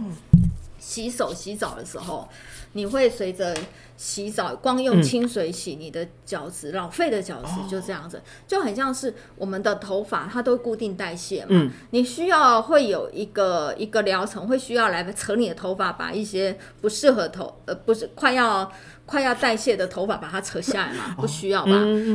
[0.79, 2.27] 洗手洗澡的时候，
[2.71, 3.55] 你会随着。
[3.97, 11.47] 洗澡光用清水洗你的角质，嗯、老废的角质就这样子，哦、就很像是我们的头发，它都固定代谢嘛。
[11.49, 18.71] 嗯、你需要会有一个一个疗程，会需要来扯你的头发，把一些不适合头呃不是快要
[19.07, 21.15] 快要代谢的头发把它扯下来嘛？
[21.17, 21.71] 哦、不需要吧？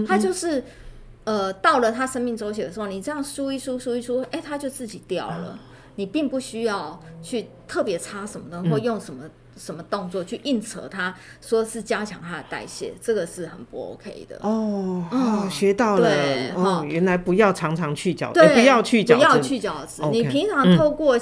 [0.07, 0.63] 它就是
[1.25, 5.49] 呃到了它生命周期的时候，你这样梳一梳梳一梳，哎、欸，它就自己掉了。
[5.49, 5.59] 哦、
[5.97, 9.25] 你并不需要去特别擦什么的，或用什么。
[9.57, 15.05] 什么动作去硬扯它，说是加强它的代谢，这个是很不 OK 的哦。
[15.11, 20.03] 哦，学到了，对哦，原来不要常常去角质，对，不要去角质，不要去角质。
[20.11, 21.19] 你平常透过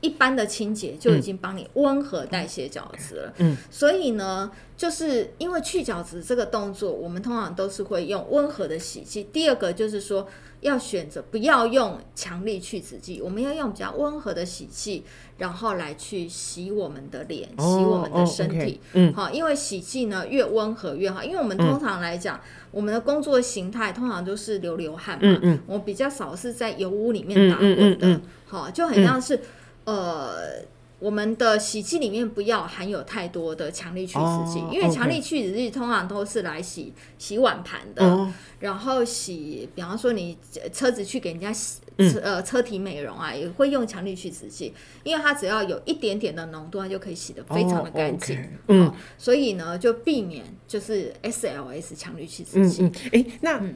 [0.00, 3.32] 一般的清洁就已经帮你温和代谢角质了。
[3.38, 9.24] 嗯，所以呢，就是因为去角质这个动作，我们通常都是会用温和的洗剂。
[9.32, 10.26] 第二个就是说。
[10.60, 15.04] 要选择不要用强力去脂剂，我们要用比较温和的洗剂，
[15.38, 18.80] 然后来去洗我们的脸，洗我们的身体。
[18.92, 29.40] 嗯，好，因为洗剂呢越温和越好，因为我们通常来讲，我们的工作形态通常都是流流汗嘛，嗯，我比较少是在油污里面打滚的，好，就很像是
[29.84, 30.73] 呃。
[31.04, 38.26] 我们的洗剂里面不要含有太多的强力去脂剂，oh, 因为强力去脂剂通常都是来洗洗碗盘的，oh.
[38.58, 40.38] 然后洗，比方说你
[40.72, 41.80] 车子去给人家洗
[42.10, 48.42] 车呃车体美容啊，也会用强力去脂剂，因为它只要有一点点的浓度，它就可以洗得非常的干净。
[48.68, 52.90] 嗯，所以呢，就避免就是 SLS 强力去脂剂。
[53.12, 53.74] 哎、那、嗯、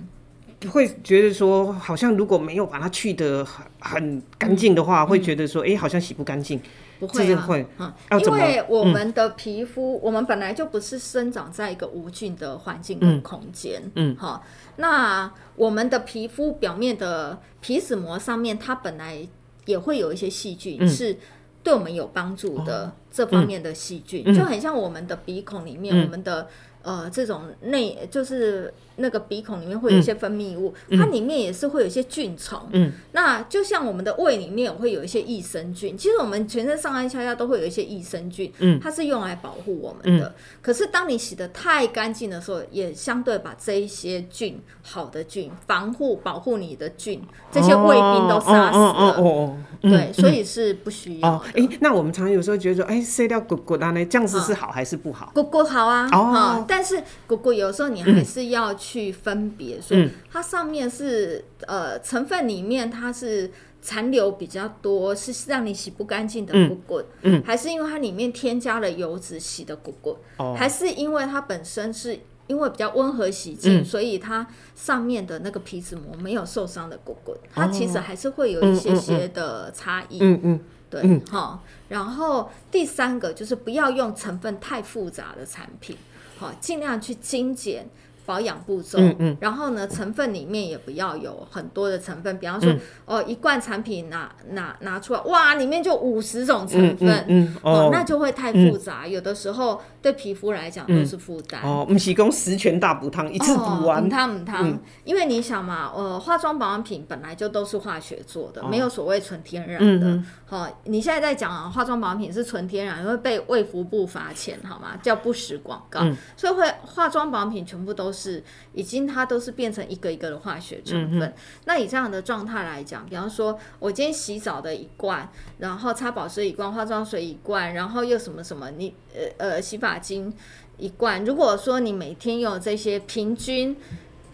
[0.70, 6.58] 会觉得说，好像如果没有把它去的很很干净的话，嗯、会觉得说，哎，好像洗不干净。
[6.98, 7.66] 不会啊，会。
[7.78, 14.44] 嗯，因为我们的皮肤，嗯、我们本来就不是生长在一个无菌的环境跟空间，嗯，好，
[14.76, 19.26] 那我们的皮肤表面的皮脂膜上面，它本来
[19.64, 21.16] 也会有一些细菌，嗯、是
[21.62, 26.48] 对我们有帮助的这方面的细菌，嗯、就很像我们的鼻孔里面，嗯、我们的
[26.88, 28.72] 呃这种内就是。
[29.00, 32.58] 那个鼻孔里面会有一些分泌物，嗯、它里面也是会有一些菌虫。
[32.72, 38.52] 嗯，那就像我们的胃里面会有一些益生菌，其实我们全身上下下下都会有一些益生菌。
[38.58, 40.26] 嗯，它是用来保护我们的。
[40.26, 47.22] 嗯、可是当你洗的太干净的时候，也相对把这一些菌、好的菌、防护、保护你的菌，
[47.52, 48.84] 这些卫兵都杀死了。
[48.84, 51.36] 哦哦哦哦、对，所以是不需要。
[51.54, 55.30] 哎、那我们常常有时候觉得说，哎、欸，塞掉骨骨啊，那这样子是好还是不好？
[55.32, 56.08] 骨骨好啊。
[56.10, 56.64] 哦。
[56.66, 59.14] 但是果果有时候你还是要去。
[59.18, 63.50] 分别，所以它上面是呃成分里面它是
[63.82, 81.64] 残留比较多，是让你洗不干净的果果，嗯，还是因为它里面添加了油脂洗的果果，哦，还是因为它本身是因为比较温和洗净，所以它上面的那个皮脂膜没有受伤的果果，它其实还是会有一些些的差异，嗯嗯对，嗯，好。
[81.88, 85.96] 然后第三个就是不要用成分太复杂的产品，
[86.38, 87.84] 好，尽量去精简。
[88.28, 101.62] 保养步骤，嗯嗯，然后呢，成分里面也不要有很多的成分，比方说，嗯、哦，一罐产品拿拿拿出来，哇，里面就五十种成分，嗯，嗯，嗯哦，哦，那就会太复杂，嗯、有的时候对皮肤来讲都是负担。
[101.62, 110.22] 哦，不是讲十全大补汤一次补完，补汤补汤，因为你想嘛，呃，化妆保养品本来就都是化学做的，哦、没有所谓纯天然的。
[110.44, 114.98] 好、你现在在讲啊，化妆保养品是纯天然，会被卫福部罚钱，好吗？
[115.02, 118.17] 叫不实广告，嗯、所以会化妆保养品全部都是。
[118.18, 118.42] 是，
[118.72, 121.28] 已经它都是变成一个一个的化学成分。
[121.28, 121.34] 嗯、
[121.66, 130.32] 那以这样的状态来讲，比方说，我今天洗澡的一罐，然后擦保湿一罐，化妆水一罐，然后又什么什么，你呃呃洗发精
[130.78, 131.24] 一罐。
[131.24, 133.76] 如果说你每天用这些，平均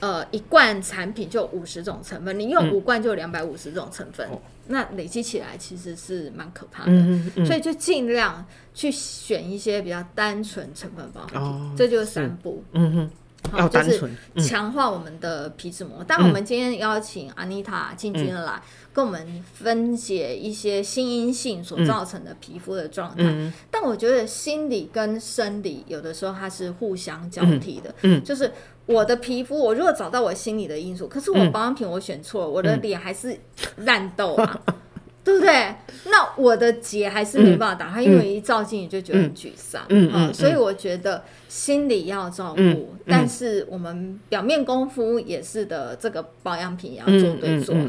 [0.01, 6.93] 呃一罐产品就五十种成分，你用五罐就两百五十种成分，嗯、那累积起来其实是蛮可怕的。
[6.93, 12.63] 嗯嗯、所以就尽量去选一些比较单纯成分包，哦、这就是三步。
[12.73, 13.11] 嗯哼。
[13.57, 16.05] 要单纯，就是强化我们的皮脂膜。
[16.07, 23.23] 但、嗯、我们今天邀请 Anita 进军来，嗯、跟我们分解一些心因性所造成的皮肤的状态。
[23.25, 28.21] 嗯、但我觉得心理跟生理有的时候它是互相交替的。
[28.21, 28.51] 就是
[28.87, 33.39] 我的皮肤，我如果找到我心理的因素，可是我保养品我选错了，嗯、我的脸还是
[33.77, 34.61] 烂痘啊。
[34.67, 34.75] 嗯
[35.25, 35.75] 对不对？
[36.07, 39.83] 那我的结还是没办法打开，嗯、因为一照镜子就觉得很沮丧。
[39.89, 47.81] 嗯嗯，所以我觉得心理要照顾，但是我们表面功夫也是的，这个保养品也要做对做好。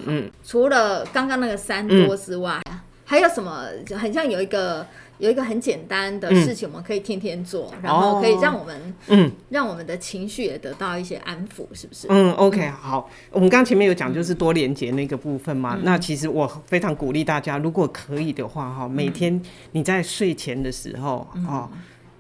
[0.44, 3.66] 除了刚刚那个三多之外，嗯、还有什么？
[3.96, 4.86] 很像有一个。
[5.18, 12.08] 有一个很简单的事情，我们可以天天做，嗯、然后可以让我们，嗯，让我们的情绪也得到一些安抚，是不是？
[12.10, 13.10] 嗯，OK，好。
[13.32, 15.76] 我们刚刚前面有讲，就是多连接那个部分嘛。
[15.76, 19.42] 嗯、那其实我非常鼓励大家，如果可以的话，哈，每天
[19.72, 21.70] 你在睡前的时候，嗯、哦，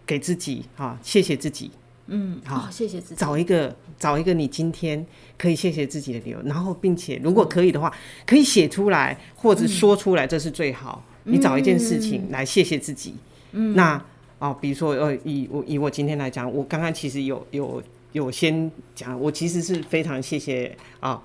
[0.05, 1.71] 给自己哈，谢谢自己，
[2.07, 5.05] 嗯，好，谢谢自己，找一个找一个你今天
[5.37, 7.91] 可以谢谢自己的理由，然后并且如果可以的话，
[8.25, 11.03] 可以写出来或者说出来，这是最好。
[11.25, 13.15] 你找一件事情来谢谢自己，
[13.51, 14.01] 嗯，那
[14.39, 21.21] 哦，比如说呃，以我以我今天来讲，我刚刚其实有有有先讲，我其实是非常谢谢啊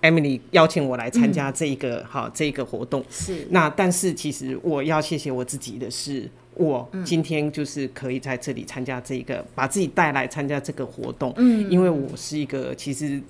[0.00, 3.46] ，Emily 邀请我来参加这一个好、嗯啊、这一个活动，是。
[3.50, 13.20] 那但是其实我要谢谢我自己的是，我今天就是可以在这里参加这一个，嗯、把自己带来参加这个活动，嗯，因为我是一个其实。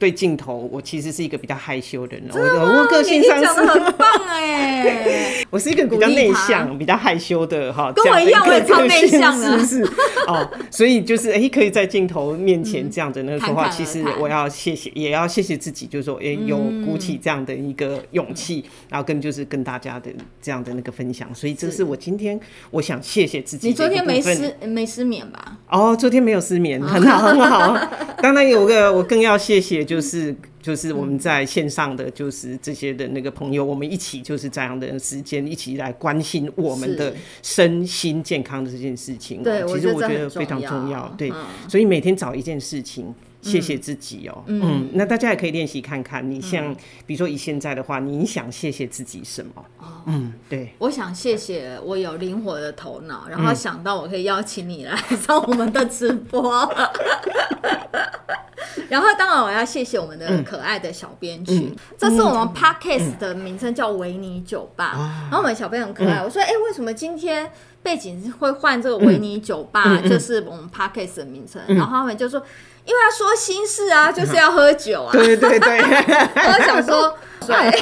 [0.00, 2.26] 对镜头，我其实是一个比较害羞的人。
[2.32, 9.92] 我我个性上是很棒哎， 我是一个比较内向、比较害羞的哈，跟我一样，我也超内向的，是 是
[10.26, 22.40] 哦，所以就是哎，可以在镜头面前这样子那个说话，其实我要谢谢，也要谢谢自己，就是说哎，有鼓起这样的一个勇气，然后跟就是跟大家的这样的那个分享，所以这是我今天
[22.70, 23.68] 我想谢谢自己。
[23.68, 25.58] 你昨天没失没失眠吧？
[25.68, 27.76] 哦，昨天没有失眠，很好很好。
[28.22, 29.89] 当然有个我更要谢谢。
[29.90, 30.32] 就是
[30.62, 37.12] 就是我们在线上的就是这些的那个朋友，我们一起就是这样的时间，一起来关心我们的
[37.42, 39.42] 身心健康的这件事情。
[39.42, 41.12] 对，其实我觉得非常重要。
[41.18, 41.32] 对，
[41.68, 43.12] 所以每天找一件事情，
[43.42, 44.42] 谢谢自己哦。
[44.46, 46.28] 嗯，那大家也可以练习看看。
[46.30, 46.74] 你像
[47.06, 49.64] 比如说以现在的话，你想谢谢自己什么？
[49.78, 56.68] 哦嗯，对，我想谢谢我有灵活的头脑，然后想到我可以邀请你来上我们的直播。
[58.88, 61.74] 然后，当然我要谢谢我们的可爱的小编群。
[61.96, 64.94] 这是我们 Podcast 的名称叫维尼酒吧。
[64.96, 67.50] 嗯、然后我们小编很可爱，嗯、我说：“哎，为什么今天
[67.82, 69.84] 背景会换这个维尼酒吧？
[70.02, 71.62] 嗯、就是我们 Podcast 的名称。
[71.68, 72.42] 嗯”然后他们就说
[72.84, 75.10] ：“因为他说心事啊，就是要喝酒啊。
[75.14, 77.16] ”对对对， 我想说，
[77.50, 77.80] 对。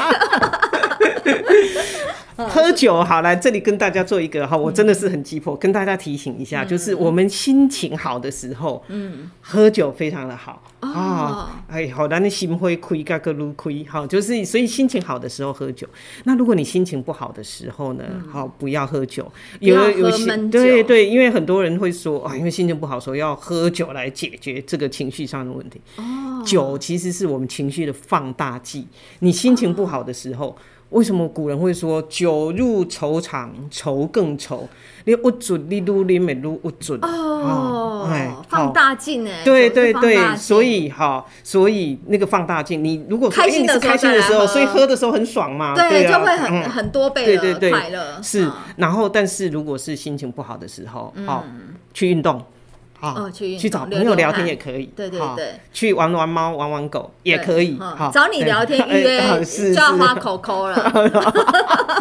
[2.48, 15.84] 喝酒好，来这里跟大家做一个哈，我真的是很急迫，跟大家提醒一下，就是我们心情好的时候，嗯，喝酒非常的好啊，哎，好，那你心会亏，嘎个撸亏，好，就是所以心情好的时候喝酒。
[16.24, 25.80] 那如果你心情不好的时候呢，好，不要喝酒，有有些对对，因为很多人会说啊，因为心情不好，说要喝酒来解决这个情绪上的问题。
[25.96, 28.86] 哦，酒其实是我们情绪的放大剂，
[29.18, 30.56] 你心情不好的时候。
[30.90, 34.66] 为什么古人会说“酒入愁肠，愁更愁”？
[35.04, 38.08] 你不准，你撸你没撸不准哦。
[38.10, 48.18] 哎，放大镜哎，对对对，所以哈，所以那个放大镜，你如果开心的开心的时候，所以喝的时候很爽嘛，对，就会很很多倍的快乐。
[48.22, 51.44] 是，然后但是如果是心情不好的时候，好
[51.92, 52.42] 去运动。
[53.00, 57.78] 好、哦，去去找朋友聊天也可以，对对对，去玩玩猫、玩玩狗也可以。
[57.78, 60.92] 好，找你聊天预 约就要花口口了。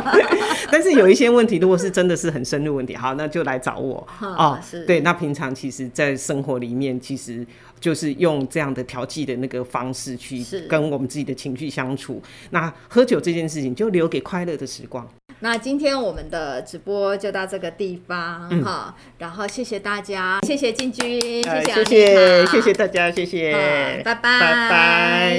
[0.72, 4.58] 但是有一些问题，如果是真的是很深入问题，好，那就来找我哦。
[4.86, 7.46] 对，那平常其实，在生活里面，其实
[7.80, 12.22] 就是用这样的调剂的那个方式去跟我们自己的情绪相处。
[12.50, 15.08] 那喝酒这件事情，就留给快乐的时光。
[15.40, 24.40] 那今天我们的直播就到这个地方哈，嗯、然后谢谢大家，谢谢进军，谢谢、呃、谢谢谢谢大家，谢谢，拜拜。
[24.40, 25.38] 拜拜，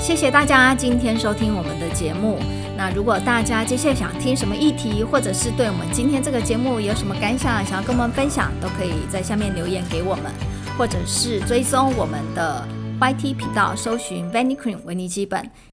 [0.00, 2.38] 谢谢大家今天收听我们的节目。
[2.78, 10.32] 那如果大家接下来想听什么议题，或者是对我们今天这个节目有什么感想，想要跟我们分享，都可以在下面留言给我们，
[10.78, 12.66] 或者是追踪我们的
[12.98, 15.69] YT 频道，搜寻 Vanicream 维尼基本。